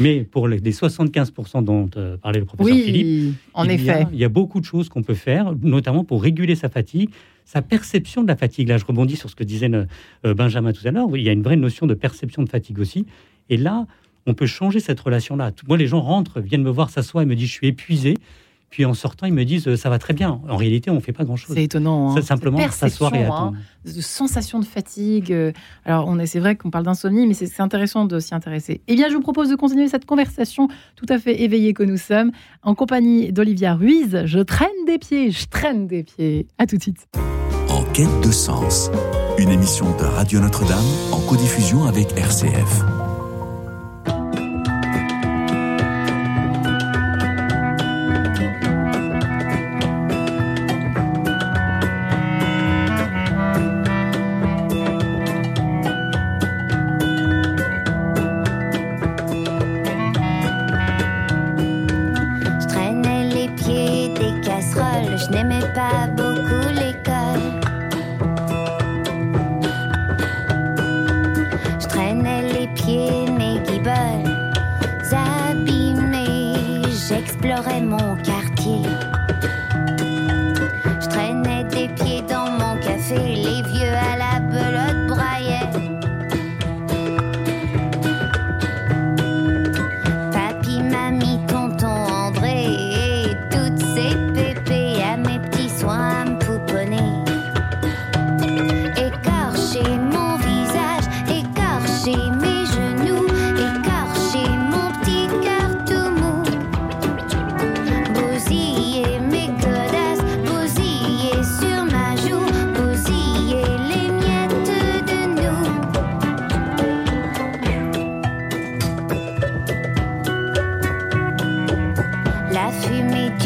[0.00, 3.84] mais pour les 75% dont euh, parlait le professeur oui, Philippe, en il, effet.
[3.84, 6.68] Y a, il y a beaucoup de choses qu'on peut faire, notamment pour réguler sa
[6.68, 7.10] fatigue,
[7.44, 8.68] sa perception de la fatigue.
[8.68, 11.08] Là, je rebondis sur ce que disait euh, Benjamin tout à l'heure.
[11.16, 13.06] Il y a une vraie notion de perception de fatigue aussi.
[13.50, 13.86] Et là,
[14.26, 15.50] on peut changer cette relation-là.
[15.66, 18.14] Moi, les gens rentrent, viennent me voir, s'assoient et me disent je suis épuisé.
[18.72, 20.40] Puis en sortant, ils me disent euh, ça va très bien.
[20.48, 21.54] En réalité, on ne fait pas grand-chose.
[21.54, 22.16] C'est étonnant.
[22.16, 22.22] Hein.
[22.22, 23.54] simplement s'asseoir et attendre.
[23.54, 25.30] Hein, de sensation de fatigue.
[25.30, 25.52] Euh,
[25.84, 28.80] alors, on est, c'est vrai qu'on parle d'insomnie, mais c'est, intéressant de s'y intéresser.
[28.88, 31.98] Eh bien, je vous propose de continuer cette conversation tout à fait éveillée que nous
[31.98, 34.22] sommes, en compagnie d'Olivia Ruiz.
[34.24, 36.46] Je traîne des pieds, je traîne des pieds.
[36.56, 37.06] À tout de suite.
[37.68, 38.90] En quête de sens,
[39.36, 40.78] une émission de Radio Notre-Dame
[41.12, 43.01] en codiffusion avec RCF.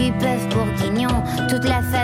[0.07, 1.95] Lefebvre, Bourguignon, toute la famille.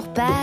[0.00, 0.39] toujours pas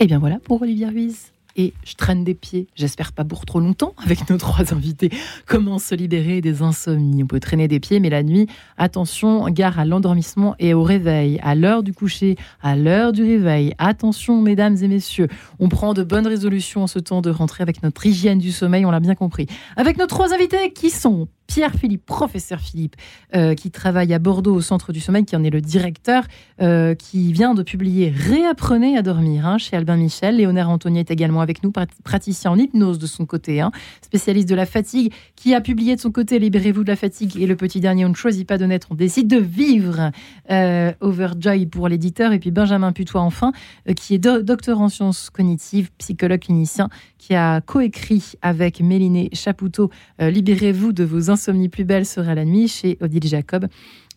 [0.00, 1.30] Et eh bien voilà pour Olivier Ruiz.
[1.56, 5.10] Et je traîne des pieds, j'espère pas pour trop longtemps, avec nos trois invités.
[5.44, 7.22] Comment se libérer des insomnies?
[7.22, 8.46] On peut traîner des pieds, mais la nuit,
[8.78, 13.74] attention, gare à l'endormissement et au réveil, à l'heure du coucher, à l'heure du réveil.
[13.76, 15.28] Attention, mesdames et messieurs,
[15.58, 18.86] on prend de bonnes résolutions en ce temps de rentrer avec notre hygiène du sommeil,
[18.86, 19.48] on l'a bien compris.
[19.76, 22.94] Avec nos trois invités qui sont Pierre Philippe, professeur Philippe,
[23.34, 26.22] euh, qui travaille à Bordeaux au Centre du Sommeil, qui en est le directeur,
[26.62, 30.36] euh, qui vient de publier Réapprenez à dormir hein, chez Albin Michel.
[30.36, 31.72] Léonard Anthony est également avec nous,
[32.04, 36.00] praticien en hypnose de son côté, hein, spécialiste de la fatigue, qui a publié de
[36.00, 38.66] son côté Libérez-vous de la fatigue et le petit dernier On ne choisit pas de
[38.66, 40.12] naître, on décide de vivre.
[40.52, 42.32] Euh, Overjoy pour l'éditeur.
[42.32, 43.50] Et puis Benjamin Putois, enfin,
[43.96, 46.88] qui est docteur en sciences cognitives, psychologue clinicien,
[47.18, 49.90] qui a coécrit avec Méliné Chapoutot
[50.20, 53.66] Libérez-vous de vos Insomnie plus belle sera la nuit chez Odile Jacob.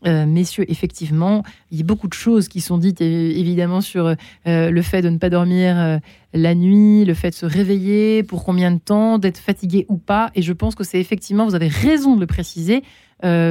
[0.06, 4.70] Euh, messieurs, effectivement, il y a beaucoup de choses qui sont dites évidemment sur euh,
[4.70, 6.00] le fait de ne pas dormir euh,
[6.34, 10.32] la nuit, le fait de se réveiller, pour combien de temps, d'être fatigué ou pas.
[10.36, 12.84] Et je pense que c'est effectivement, vous avez raison de le préciser,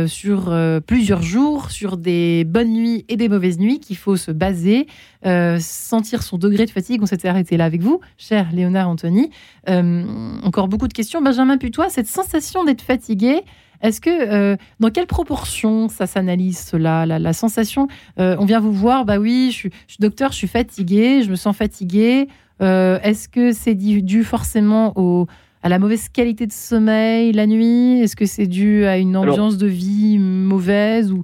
[0.06, 0.54] sur
[0.86, 4.86] plusieurs jours, sur des bonnes nuits et des mauvaises nuits, qu'il faut se baser,
[5.24, 7.02] sentir son degré de fatigue.
[7.02, 9.30] On s'était arrêté là avec vous, cher Léonard Anthony.
[9.66, 11.22] encore beaucoup de questions.
[11.22, 13.42] Benjamin Putois, cette sensation d'être fatigué,
[13.82, 18.72] est-ce que, euh, dans quelle proportion ça s'analyse cela, la, sensation euh, On vient vous
[18.72, 22.28] voir, bah oui, je suis, docteur, je suis fatigué, je me sens fatigué.
[22.62, 25.26] Euh, est-ce que c'est dû, forcément au,
[25.62, 29.56] à la mauvaise qualité de sommeil la nuit Est-ce que c'est dû à une ambiance
[29.56, 31.22] de vie mauvaise ou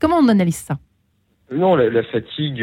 [0.00, 0.78] Comment on analyse ça?
[1.50, 2.62] Non, la, fatigue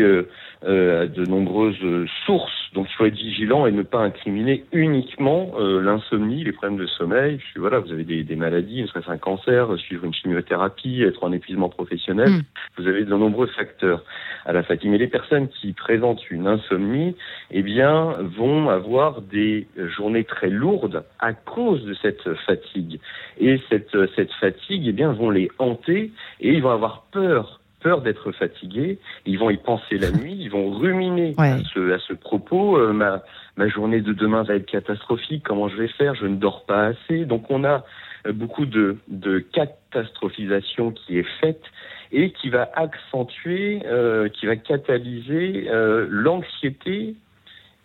[0.61, 5.79] a de nombreuses sources donc il faut être vigilant et ne pas incriminer uniquement euh,
[5.81, 7.39] l'insomnie, les problèmes de sommeil.
[7.55, 11.31] voilà, vous avez des, des maladies, ne serait-ce un cancer, suivre une chimiothérapie, être en
[11.31, 12.29] épuisement professionnel.
[12.29, 12.41] Mm.
[12.77, 14.03] Vous avez de nombreux facteurs
[14.45, 14.89] à la fatigue.
[14.89, 17.15] Mais les personnes qui présentent une insomnie,
[17.51, 22.99] eh bien, vont avoir des journées très lourdes à cause de cette fatigue.
[23.39, 26.11] Et cette, cette fatigue, eh bien, vont les hanter
[26.41, 30.49] et ils vont avoir peur peur d'être fatigués, ils vont y penser la nuit, ils
[30.49, 33.21] vont ruminer à, ce, propos, euh, ma,
[33.57, 36.85] ma journée de demain va être catastrophique, comment je vais faire, je ne dors pas
[36.85, 37.25] assez.
[37.25, 37.83] Donc on a
[38.25, 41.63] euh, beaucoup de, de catastrophisation qui est faite
[42.11, 45.67] et qui va accentuer, euh, qui va catalyser
[46.09, 47.15] l'anxiété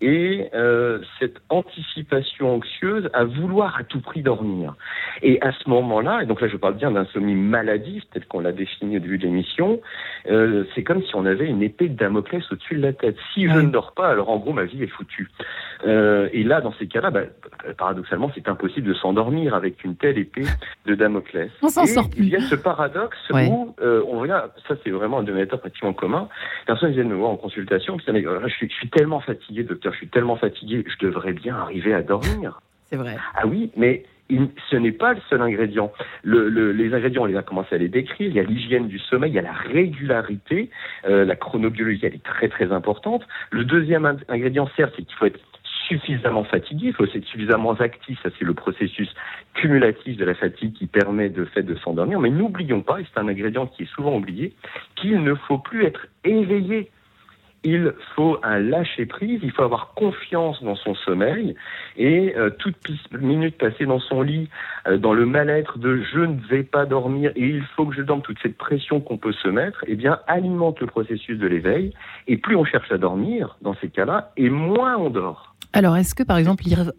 [0.01, 4.75] et euh, cette anticipation anxieuse à vouloir à tout prix dormir.
[5.23, 8.53] Et à ce moment-là, et donc là je parle bien d'insomnie maladie, peut-être qu'on l'a
[8.53, 9.81] défini au début de l'émission,
[10.31, 13.17] euh, c'est comme si on avait une épée de Damoclès au-dessus de la tête.
[13.35, 15.29] Si je ne dors pas, alors en gros ma vie est foutue.
[15.87, 17.23] Euh, et là, dans ces cas-là, bah,
[17.77, 20.45] paradoxalement, c'est impossible de s'endormir avec une telle épée
[20.87, 21.51] de Damoclès.
[21.63, 22.25] On s'en sort plus.
[22.25, 25.93] Il y a ce paradoxe où euh, on regarde, ça c'est vraiment un dénominateur pratiquement
[25.93, 26.29] commun.
[26.67, 29.88] Personne vient me voir en consultation, puis mais, je, suis, je suis tellement fatigué, docteur
[29.93, 32.61] je suis tellement fatigué, je devrais bien arriver à dormir.
[32.87, 33.17] C'est vrai.
[33.35, 34.05] Ah oui, mais
[34.71, 35.93] ce n'est pas le seul ingrédient.
[36.25, 38.29] les ingrédients, on les a commencé à les décrire.
[38.29, 40.71] Il y a l'hygiène du sommeil, il y a la régularité,
[41.07, 43.27] euh, la chronobiologie, elle est très très importante.
[43.51, 45.41] Le deuxième ingrédient, certes, c'est qu'il faut être
[45.89, 49.09] suffisamment fatigué, il faut être suffisamment actif, ça c'est le processus
[49.55, 53.19] cumulatif de la fatigue qui permet de fait de s'endormir, mais n'oublions pas, et c'est
[53.19, 54.53] un ingrédient qui est souvent oublié,
[54.97, 56.91] qu'il ne faut plus être éveillé
[57.65, 61.55] il faut un lâcher prise, il faut avoir confiance dans son sommeil.
[61.97, 62.77] Et euh, toute
[63.13, 64.49] minute passée dans son lit,
[64.87, 68.03] euh, dans le mal-être de je ne vais pas dormir et il faut que je
[68.03, 71.93] dorme, toute cette pression qu'on peut se mettre, eh bien alimente le processus de l'éveil.
[72.27, 75.55] Et plus on cherche à dormir dans ces cas-là et moins on dort.
[75.75, 76.93] Alors, est-ce que, par exemple, lire,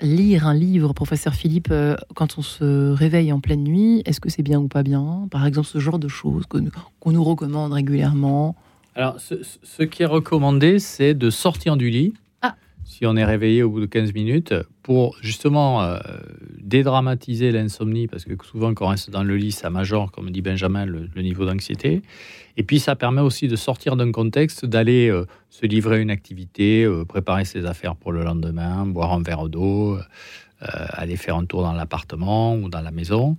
[0.00, 4.30] lire, un livre, professeur Philippe, euh, quand on se réveille en pleine nuit, est-ce que
[4.30, 5.28] c'est bien ou pas bien?
[5.30, 8.56] Par exemple, ce genre de choses qu'on nous recommande régulièrement
[8.98, 12.56] alors, ce, qui est recommandé, c'est de sortir du lit, ah.
[12.82, 16.00] si on est réveillé au bout de 15 minutes, pour justement euh,
[16.60, 20.42] dédramatiser l'insomnie, parce que souvent quand on reste dans le lit, ça majore, comme dit
[20.42, 22.02] Benjamin, le, niveau d'anxiété.
[22.56, 26.10] Et puis ça permet aussi de sortir d'un contexte, d'aller euh, se livrer à une
[26.10, 29.96] activité, euh, préparer ses affaires pour le lendemain, boire un verre d'eau,
[30.60, 33.36] aller faire un tour dans l'appartement ou dans la maison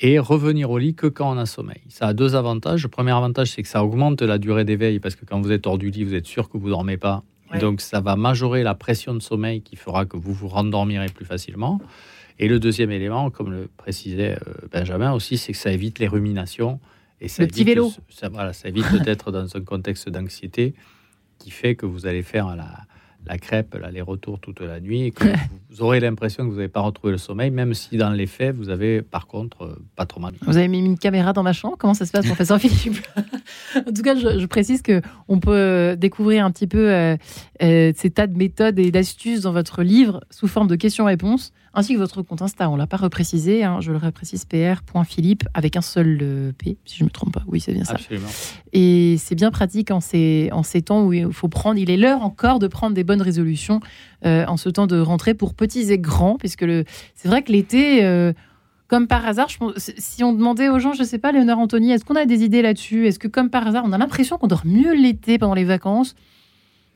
[0.00, 1.82] et revenir au lit que quand on a sommeil.
[1.88, 2.82] Ça a deux avantages.
[2.82, 5.66] Le premier avantage, c'est que ça augmente la durée d'éveil parce que quand vous êtes
[5.66, 7.22] hors du lit, vous êtes sûr que vous ne dormez pas.
[7.60, 11.26] Donc ça va majorer la pression de sommeil qui fera que vous vous rendormirez plus
[11.26, 11.80] facilement.
[12.38, 16.08] Et le deuxième élément, comme le précisait euh, Benjamin aussi, c'est que ça évite les
[16.08, 16.80] ruminations.
[17.20, 17.92] Et ça le petit vélo.
[18.08, 20.74] Ça, voilà, ça évite d'être dans un contexte d'anxiété
[21.38, 22.86] qui fait que vous allez faire la,
[23.26, 25.24] la crêpe, l'aller-retour toute la nuit, et que
[25.70, 28.54] vous aurez l'impression que vous n'avez pas retrouvé le sommeil, même si dans les faits,
[28.54, 30.34] vous avez par contre euh, pas trop mal.
[30.42, 31.76] Vous avez mis une caméra dans ma chambre?
[31.78, 33.06] Comment ça se passe, professeur Philippe?
[33.74, 37.16] En tout cas, je, précise que on peut découvrir un petit peu euh,
[37.62, 41.94] euh, ces tas de méthodes et d'astuces dans votre livre sous forme de questions-réponses ainsi
[41.94, 42.68] que votre compte Insta.
[42.70, 46.98] On l'a pas reprécisé, hein, je le reprécise pr.philippe avec un seul euh, P, si
[46.98, 47.42] je me trompe pas.
[47.46, 47.94] Oui, c'est bien ça.
[47.94, 48.28] Absolument.
[48.72, 51.96] Et c'est bien pratique en ces, en ces temps où il faut prendre, il est
[51.96, 53.80] l'heure encore de prendre des bonnes résolutions
[54.24, 56.64] euh, en ce temps de rentrée pour petits et grands, puisque
[57.14, 58.04] c'est vrai que l'été.
[58.04, 58.32] Euh,
[58.88, 61.92] comme par hasard, je pense, si on demandait aux gens, je sais pas, Léonard Anthony,
[61.92, 63.06] est-ce qu'on a des idées là-dessus?
[63.06, 66.14] Est-ce que comme par hasard, on a l'impression qu'on dort mieux l'été pendant les vacances?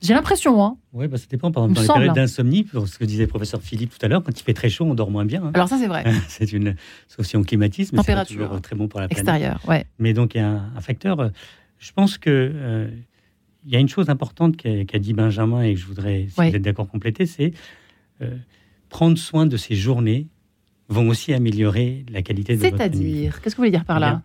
[0.02, 0.76] J'ai l'impression, hein.
[0.92, 1.50] Oui, bah, ça dépend.
[1.50, 4.08] Par exemple, dans les périodes d'insomnie, pour ce que disait le professeur Philippe tout à
[4.08, 5.44] l'heure, quand il fait très chaud, on dort moins bien.
[5.44, 5.52] Hein.
[5.54, 6.04] Alors ça, c'est vrai.
[6.28, 6.76] c'est une,
[7.08, 9.26] sauf si on climatise, mais c'est toujours très bon pour la planète.
[9.26, 9.86] Extérieur, ouais.
[9.98, 11.20] Mais donc, il y a un, facteur.
[11.20, 11.28] Euh,
[11.78, 12.88] je pense que euh,
[13.64, 16.56] il y a une chose importante qu'a dit Benjamin et que je voudrais, si vous
[16.56, 17.52] êtes d'accord, compléter, c'est
[18.20, 18.36] euh,
[18.88, 20.28] prendre soin de ces journées
[20.88, 24.22] vont aussi améliorer la qualité de votre C'est-à-dire, qu'est-ce que vous voulez dire par là?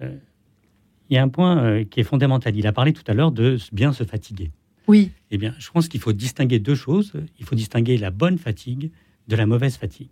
[0.00, 2.54] Il y a un point qui est fondamental.
[2.54, 4.52] Il a parlé tout à l'heure de bien se fatiguer.
[4.88, 5.10] Oui.
[5.30, 7.12] Eh bien, je pense qu'il faut distinguer deux choses.
[7.38, 8.90] Il faut distinguer la bonne fatigue
[9.28, 10.08] de la mauvaise fatigue.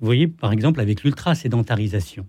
[0.00, 2.26] Vous voyez, par exemple, avec l'ultra-sédentarisation,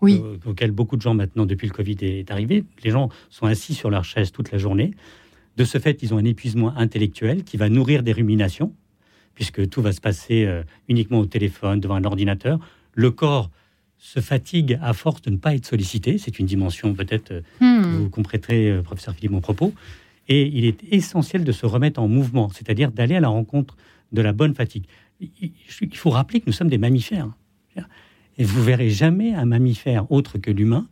[0.00, 0.20] oui.
[0.22, 3.74] Euh, auquel beaucoup de gens maintenant, depuis le Covid, est arrivé, les gens sont assis
[3.74, 4.92] sur leur chaise toute la journée.
[5.56, 8.72] De ce fait, ils ont un épuisement intellectuel qui va nourrir des ruminations,
[9.34, 12.58] puisque tout va se passer euh, uniquement au téléphone, devant un ordinateur.
[12.94, 13.50] Le corps
[13.98, 16.16] se fatigue à force de ne pas être sollicité.
[16.16, 17.82] C'est une dimension peut-être euh, hmm.
[17.82, 19.74] que vous compléterez, professeur Philippe, mon propos.
[20.30, 23.76] Et il est essentiel de se remettre en mouvement, c'est-à-dire d'aller à la rencontre
[24.12, 24.84] de la bonne fatigue.
[25.20, 27.28] Il faut rappeler que nous sommes des mammifères.
[28.38, 30.86] Et vous verrez jamais un mammifère autre que l'humain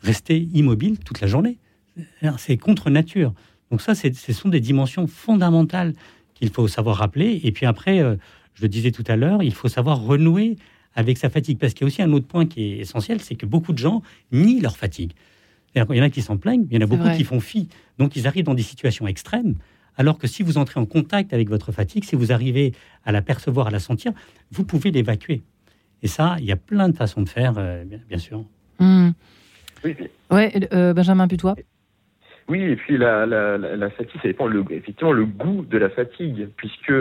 [0.00, 1.58] rester immobile toute la journée.
[2.38, 3.34] C'est contre nature.
[3.70, 5.94] Donc ça, ce sont des dimensions fondamentales
[6.34, 7.40] qu'il faut savoir rappeler.
[7.44, 8.16] Et puis après, euh,
[8.54, 10.56] je le disais tout à l'heure, il faut savoir renouer
[10.94, 11.58] avec sa fatigue.
[11.58, 13.78] Parce qu'il y a aussi un autre point qui est essentiel, c'est que beaucoup de
[13.78, 14.02] gens
[14.32, 15.12] nient leur fatigue.
[15.74, 17.68] Il y en a qui s'en plaignent, il y en a beaucoup qui font fi.
[17.98, 19.56] Donc ils arrivent dans des situations extrêmes.
[19.96, 22.72] Alors que si vous entrez en contact avec votre fatigue, si vous arrivez
[23.04, 24.12] à la percevoir, à la sentir,
[24.50, 25.42] vous pouvez l'évacuer.
[26.02, 28.44] Et ça, il y a plein de façons de faire, euh, bien, sûr.
[28.80, 29.10] Mmh.
[29.84, 29.96] Oui.
[30.30, 31.56] Ouais, euh, Benjamin Putois.
[32.48, 35.88] Oui, et puis la, la, la, fatigue, ça dépend le, effectivement le goût de la
[35.88, 36.92] fatigue, puisque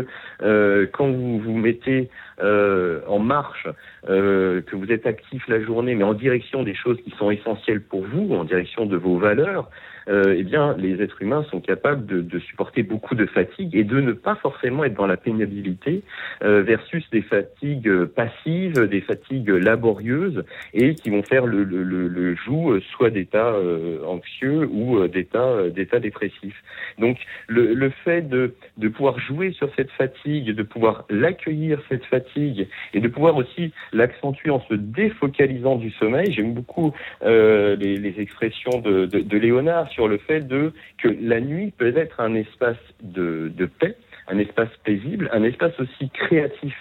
[0.42, 2.10] euh, quand vous vous mettez
[2.42, 3.68] euh, en marche,
[4.10, 7.82] euh, que vous êtes actif la journée, mais en direction des choses qui sont essentielles
[7.82, 9.70] pour vous, en direction de vos valeurs,
[10.08, 13.84] euh, eh bien, les êtres humains sont capables de, de, supporter beaucoup de fatigue et
[13.84, 16.04] de ne pas forcément être dans la pénibilité
[16.43, 20.43] euh, versus des fatigues passives, des fatigues laborieuses
[20.74, 25.99] et qui vont faire le, le, le, joug soit d'état euh, anxieux ou d'état d'état
[25.99, 26.56] dépressif.
[26.97, 32.06] Donc, le, le fait de, de pouvoir jouer sur cette fatigue, de pouvoir l'accueillir cette
[32.06, 36.32] fatigue et de pouvoir aussi l'accentuer en se défocalisant du sommeil.
[36.32, 36.93] J'aime beaucoup
[37.24, 41.74] euh, les, les, expressions de, de, de Léonard sur le fait de que la nuit
[41.78, 43.96] peut être un espace de, de paix,
[44.28, 46.76] un espace paisible, un espace aussi créatif.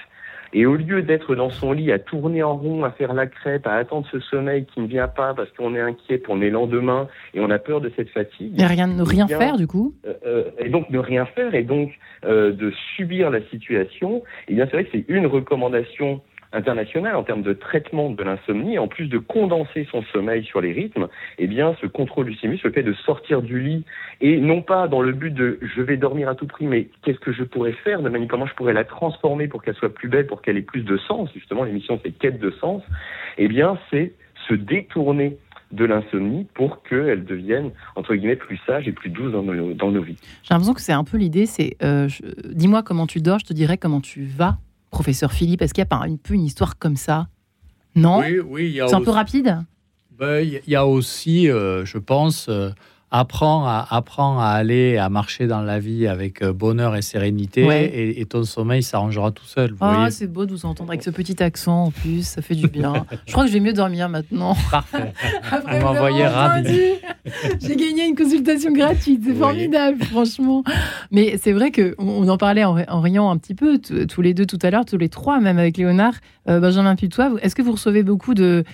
[0.53, 3.67] Et au lieu d'être dans son lit à tourner en rond, à faire la crêpe,
[3.67, 7.07] à attendre ce sommeil qui ne vient pas parce qu'on est inquiet pour les lendemains
[7.35, 8.61] et on a peur de cette fatigue.
[8.61, 9.95] Et rien, ne rien faire du coup.
[10.07, 11.93] Euh, euh, et donc ne rien faire et donc
[12.25, 14.25] euh, de subir la situation.
[14.49, 16.21] Et bien c'est vrai que c'est une recommandation
[16.53, 20.72] international en termes de traitement de l'insomnie, en plus de condenser son sommeil sur les
[20.72, 23.84] rythmes, eh bien, ce contrôle du simus, le fait de sortir du lit
[24.20, 27.20] et non pas dans le but de je vais dormir à tout prix, mais qu'est-ce
[27.20, 28.03] que je pourrais faire?
[28.03, 30.62] de manière comment je pourrais la transformer pour qu'elle soit plus belle, pour qu'elle ait
[30.62, 31.30] plus de sens.
[31.34, 32.82] Justement, l'émission c'est quête de sens.
[33.38, 34.12] Eh bien, c'est
[34.48, 35.36] se détourner
[35.72, 39.90] de l'insomnie pour qu'elle devienne, entre guillemets, plus sage et plus douce dans nos, dans
[39.90, 40.16] nos vies.
[40.42, 42.09] J'ai l'impression que c'est un peu l'idée, c'est euh,
[42.44, 44.59] dis-moi comment tu dors, je te dirai comment tu vas
[44.91, 47.28] professeur Philippe Est-ce qu'il y a pas un peu une histoire comme ça?
[47.95, 48.20] Non?
[48.20, 48.80] Oui, oui.
[48.86, 49.59] C'est un peu rapide?
[50.18, 52.70] Ben, Il y a aussi, euh, je pense, euh,
[53.11, 58.21] apprends à, apprends à aller, à marcher dans la vie avec euh, bonheur et sérénité,
[58.21, 59.75] et, ton sommeil s'arrangera tout seul.
[59.81, 62.69] Ah, c'est beau de vous entendre avec ce petit accent en plus, ça fait du
[62.69, 63.07] bien.
[63.27, 64.57] je crois que je vais mieux dormir maintenant.
[64.71, 65.13] Parfait.
[65.69, 66.79] vous m'envoyez ravi.
[67.61, 70.63] J'ai gagné une consultation gratuite, c'est formidable, franchement.
[71.11, 74.47] Mais c'est vrai qu'on on en parlait en, riant un petit peu, tous les deux
[74.47, 76.15] tout à l'heure, tous les trois, même avec Léonard,
[76.49, 77.33] euh, Benjamin Putois.
[77.43, 78.65] Est-ce que vous recevez beaucoup de,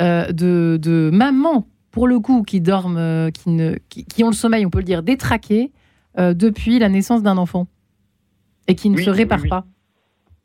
[0.00, 1.66] euh, de, de mamans
[1.96, 4.84] pour le coup, qui dorment, euh, qui, ne, qui, ont le sommeil, on peut le
[4.84, 5.72] dire, détraqué
[6.18, 7.68] euh, depuis la naissance d'un enfant
[8.68, 9.64] et qui ne se réparent pas.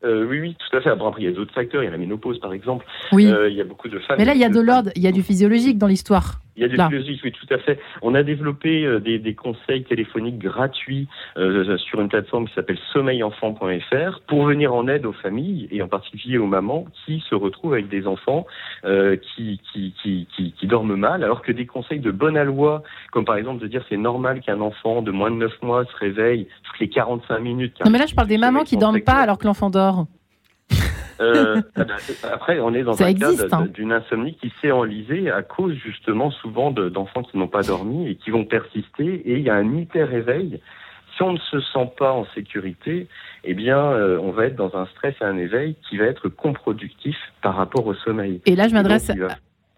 [0.06, 0.90] Euh, oui, oui, tout à fait.
[0.90, 1.84] Après, il y a d'autres facteurs.
[1.84, 2.86] Il y a la ménopause, par exemple.
[3.12, 3.26] Oui.
[3.26, 4.16] il y a beaucoup de femmes.
[4.18, 6.40] Mais là, il y a de l'ordre, il y a du physiologique dans l'histoire.
[6.58, 7.80] Il y a des oui, tout à fait.
[8.02, 12.78] On a développé euh, des, des, conseils téléphoniques gratuits euh, sur une plateforme qui s'appelle
[12.92, 17.74] sommeillenfant.fr pour venir en aide aux familles et en particulier aux mamans qui se retrouvent
[17.74, 18.46] avec des enfants
[18.84, 22.84] euh, qui, qui, qui, qui, qui dorment mal, alors que des conseils de bonne aloi,
[23.12, 25.96] comme par exemple de dire c'est normal qu'un enfant de moins de 9 mois se
[25.96, 27.78] réveille toutes les 45 minutes.
[27.86, 30.06] Non mais là je parle des mamans qui dorment pas alors que l'enfant dort.
[31.22, 31.62] Euh,
[32.32, 33.68] après, on est dans un cas hein.
[33.74, 38.16] d'une insomnie qui s'est enlisée à cause justement souvent d'enfants qui n'ont pas dormi et
[38.16, 39.06] qui vont persister.
[39.06, 40.60] Et il y a un hyper-réveil
[41.16, 43.08] si on ne se sent pas en sécurité,
[43.44, 46.30] eh bien, euh, on va être dans un stress et un éveil qui va être
[46.30, 48.42] contre-productif par rapport au sommeil.
[48.46, 49.12] Et là, je m'adresse.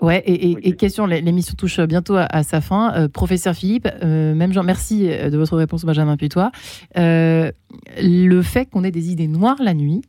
[0.01, 2.93] Ouais, et, question, l'émission touche bientôt à, sa fin.
[2.93, 6.51] Euh, professeur Philippe, euh, même Jean, merci de votre réponse, Benjamin Putois.
[6.95, 10.01] le fait qu'on ait des idées noires la nuit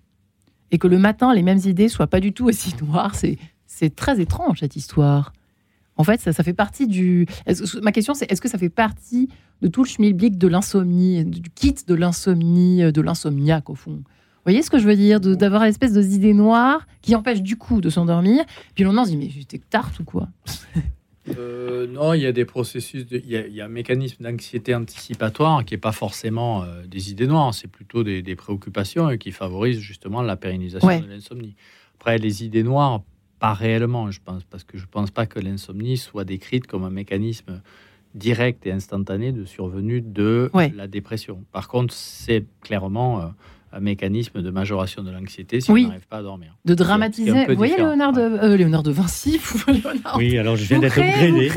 [0.75, 4.21] et que le matin, les mêmes idées soient pas du tout aussi noires, c'est très
[4.21, 5.33] étrange cette histoire.
[5.97, 7.27] En fait, ça, ça fait partie du.
[7.81, 9.29] Ma question, c'est est-ce que ça fait partie
[9.63, 13.93] de tout le schmilblick de l'insomnie, du kit de l'insomnie, de l'insomniaque au fond?
[13.93, 15.21] Vous voyez ce que je veux dire?
[15.21, 18.45] D'avoir une espèce d'idées noires qui empêchent du coup de s'endormir.
[18.75, 20.29] Puis le lendemain, on se dit mais j'étais tarte ou quoi?
[21.39, 25.75] euh, non, il y a des processus, il, y a, un mécanisme d'anxiété anticipatoire qui
[25.75, 30.37] n'est pas forcément euh, des idées noires, c'est plutôt des, préoccupations qui favorisent justement la
[30.37, 31.57] pérennisation de l'insomnie.
[31.99, 33.03] Après, les idées noires
[33.39, 36.91] pas réellement, je pense, parce que je pense pas que l'insomnie soit décrite comme un
[36.91, 37.63] mécanisme
[38.15, 41.45] direct et instantané de survenue de la dépression.
[41.53, 43.27] Par contre, c'est clairement euh,
[43.75, 46.57] un mécanisme de majoration de l'anxiété si on n'arrive pas à dormir.
[46.65, 47.47] De dramatiser.
[47.47, 49.41] Vous voyez Léonard de, euh, Léonard de Vinci
[50.17, 51.51] Oui, alors je viens d'être upgradé.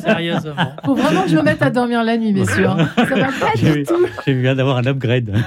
[0.00, 0.54] Sérieusement.
[0.84, 2.68] Faut vraiment que je me mette à dormir la nuit, messieurs.
[2.96, 4.06] Ça va pas du tout.
[4.26, 5.34] J'ai bien d'avoir un upgrade.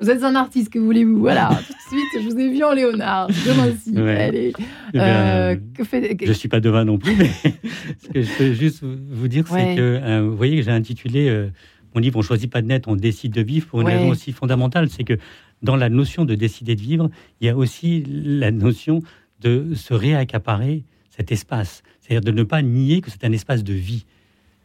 [0.00, 1.18] Vous êtes un artiste, que voulez-vous?
[1.18, 3.28] Voilà, tout de suite, je vous ai vu en Léonard.
[3.30, 4.52] Je Allez.
[4.92, 7.30] Eh euh, je ne suis pas devin non plus, mais
[8.02, 11.48] ce que je peux juste vous dire, c'est que, euh, vous voyez, j'ai intitulé euh,
[11.94, 14.32] mon livre On choisit pas de net, on décide de vivre pour une raison aussi
[14.32, 15.18] fondamentale, c'est que
[15.62, 19.02] dans la notion de décider de vivre, il y a aussi la notion
[19.40, 23.72] de se réaccaparer cet espace, c'est-à-dire de ne pas nier que c'est un espace de
[23.72, 24.04] vie.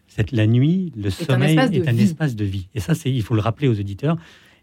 [0.08, 2.68] C'est la nuit, le sommeil est un espace de vie.
[2.74, 4.18] Et ça, c'est, il faut le rappeler aux auditeurs.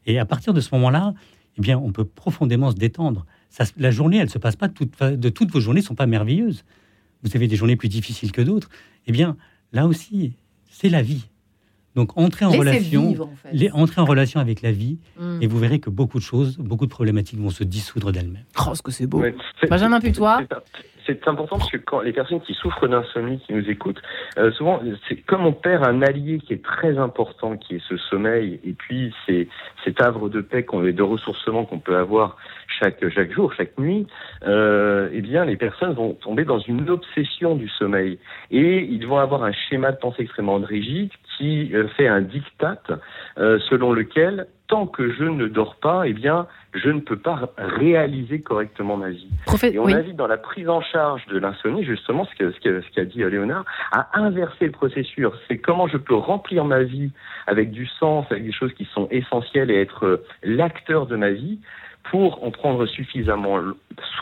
[0.05, 1.15] Et à partir de ce moment-là,
[1.57, 3.25] eh bien, on peut profondément se détendre.
[3.49, 6.65] Ça, la journée, elle se passe pas toute, de toutes vos journées sont pas merveilleuses.
[7.23, 8.69] Vous avez des journées plus difficiles que d'autres.
[9.07, 9.37] Eh bien,
[9.73, 10.35] là aussi,
[10.69, 11.29] c'est la vie.
[11.97, 13.15] Donc, entrez en relation,
[13.53, 15.39] les, entrez en relation avec la vie, hmm.
[15.41, 18.45] et vous verrez que beaucoup de choses, beaucoup de problématiques vont se dissoudre d'elles-mêmes.
[18.67, 19.25] Oh, ce que c'est beau.
[19.69, 20.43] Benjamin Putois
[21.07, 24.03] c'est important parce que quand les personnes qui souffrent d'insomnie, qui nous écoutent,
[24.39, 27.97] euh, souvent, c'est comme on perd un allié qui est très important, qui est ce
[27.97, 29.49] sommeil, et puis c'est
[29.85, 32.37] cet havre de paix qu'on, de ressourcement qu'on peut avoir
[32.81, 34.07] chaque chaque jour, chaque nuit.
[34.47, 38.19] Euh, eh bien, les personnes vont tomber dans une obsession du sommeil
[38.51, 42.83] et ils vont avoir un schéma de pensée extrêmement rigide qui euh, fait un diktat
[43.39, 47.53] euh, selon lequel tant que je ne dors pas, eh bien, je ne peux pas
[47.57, 49.29] réaliser correctement ma vie.
[49.63, 53.01] et on invite dans la prise en charge de l'insomnie, justement, ce qu'a ce ce
[53.03, 55.27] dit euh, Léonard, à inverser le processus.
[55.49, 57.11] C'est comment je peux remplir ma vie
[57.47, 61.31] avec du sens, avec des choses qui sont essentielles et être euh, l'acteur de ma
[61.31, 61.61] vie
[62.11, 63.61] pour en prendre suffisamment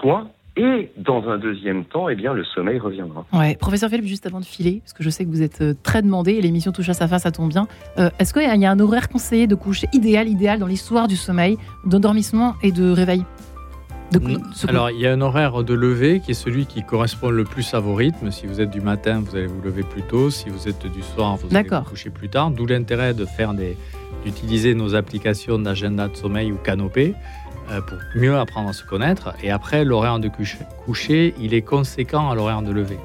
[0.00, 3.26] soin et dans un deuxième temps, eh bien, le sommeil reviendra.
[3.32, 3.56] Ouais.
[3.56, 6.00] Professeur Philippe, juste avant de filer, parce que je sais que vous êtes euh, très
[6.00, 7.66] demandé et l'émission touche à sa fin, ça tombe bien.
[7.98, 11.16] Euh, est-ce qu'il y a un horaire conseillé de coucher idéal, idéal dans l'histoire du
[11.16, 13.24] sommeil, d'endormissement et de réveil?
[14.68, 17.74] Alors, il y a un horaire de lever qui est celui qui correspond le plus
[17.74, 18.30] à vos rythmes.
[18.30, 20.30] Si vous êtes du matin, vous allez vous lever plus tôt.
[20.30, 22.52] Si vous êtes du soir, vous allez vous coucher plus tard.
[22.52, 23.76] D'où l'intérêt de faire des,
[24.24, 27.14] d'utiliser nos applications d'agenda de sommeil ou canopée
[27.86, 29.34] pour mieux apprendre à se connaître.
[29.42, 32.98] Et après, l'horaire de coucher, il est conséquent à l'horaire de lever.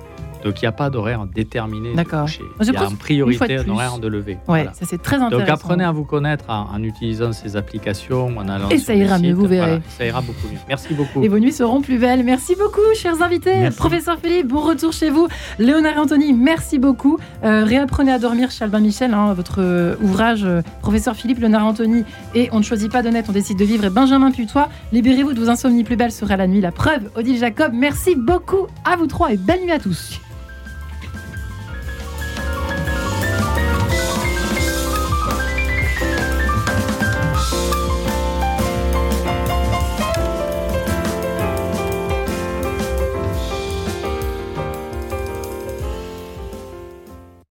[0.43, 2.43] Donc il n'y a pas d'horaire déterminé coucher.
[2.61, 4.37] Il y a en priorité un horaire de lever.
[4.47, 5.39] Ouais, ça c'est très intéressant.
[5.39, 9.33] Donc apprenez à vous connaître en, utilisant ces applications, en allant Et ça ira mieux,
[9.33, 9.81] vous verrez.
[9.97, 10.59] ça ira beaucoup mieux.
[10.67, 11.23] Merci beaucoup.
[11.23, 12.23] Et vos nuits seront plus belles.
[12.23, 13.69] Merci beaucoup, chers invités.
[13.77, 15.27] Professeur Philippe, bon retour chez vous.
[15.57, 17.17] Léonard et Anthony, merci beaucoup.
[17.43, 21.65] Euh, réapprenez à dormir chez Albin Michel, hein, votre euh, ouvrage euh, Professeur Philippe, Léonard
[21.65, 22.03] Anthony
[22.35, 23.85] et On ne choisit pas de net, on décide de vivre.
[23.85, 26.61] Et Benjamin Putois, libérez-vous de vos insomnies plus belles sera la nuit.
[26.61, 30.19] La preuve, Odile Jacob, merci beaucoup à vous trois et belle nuit à tous.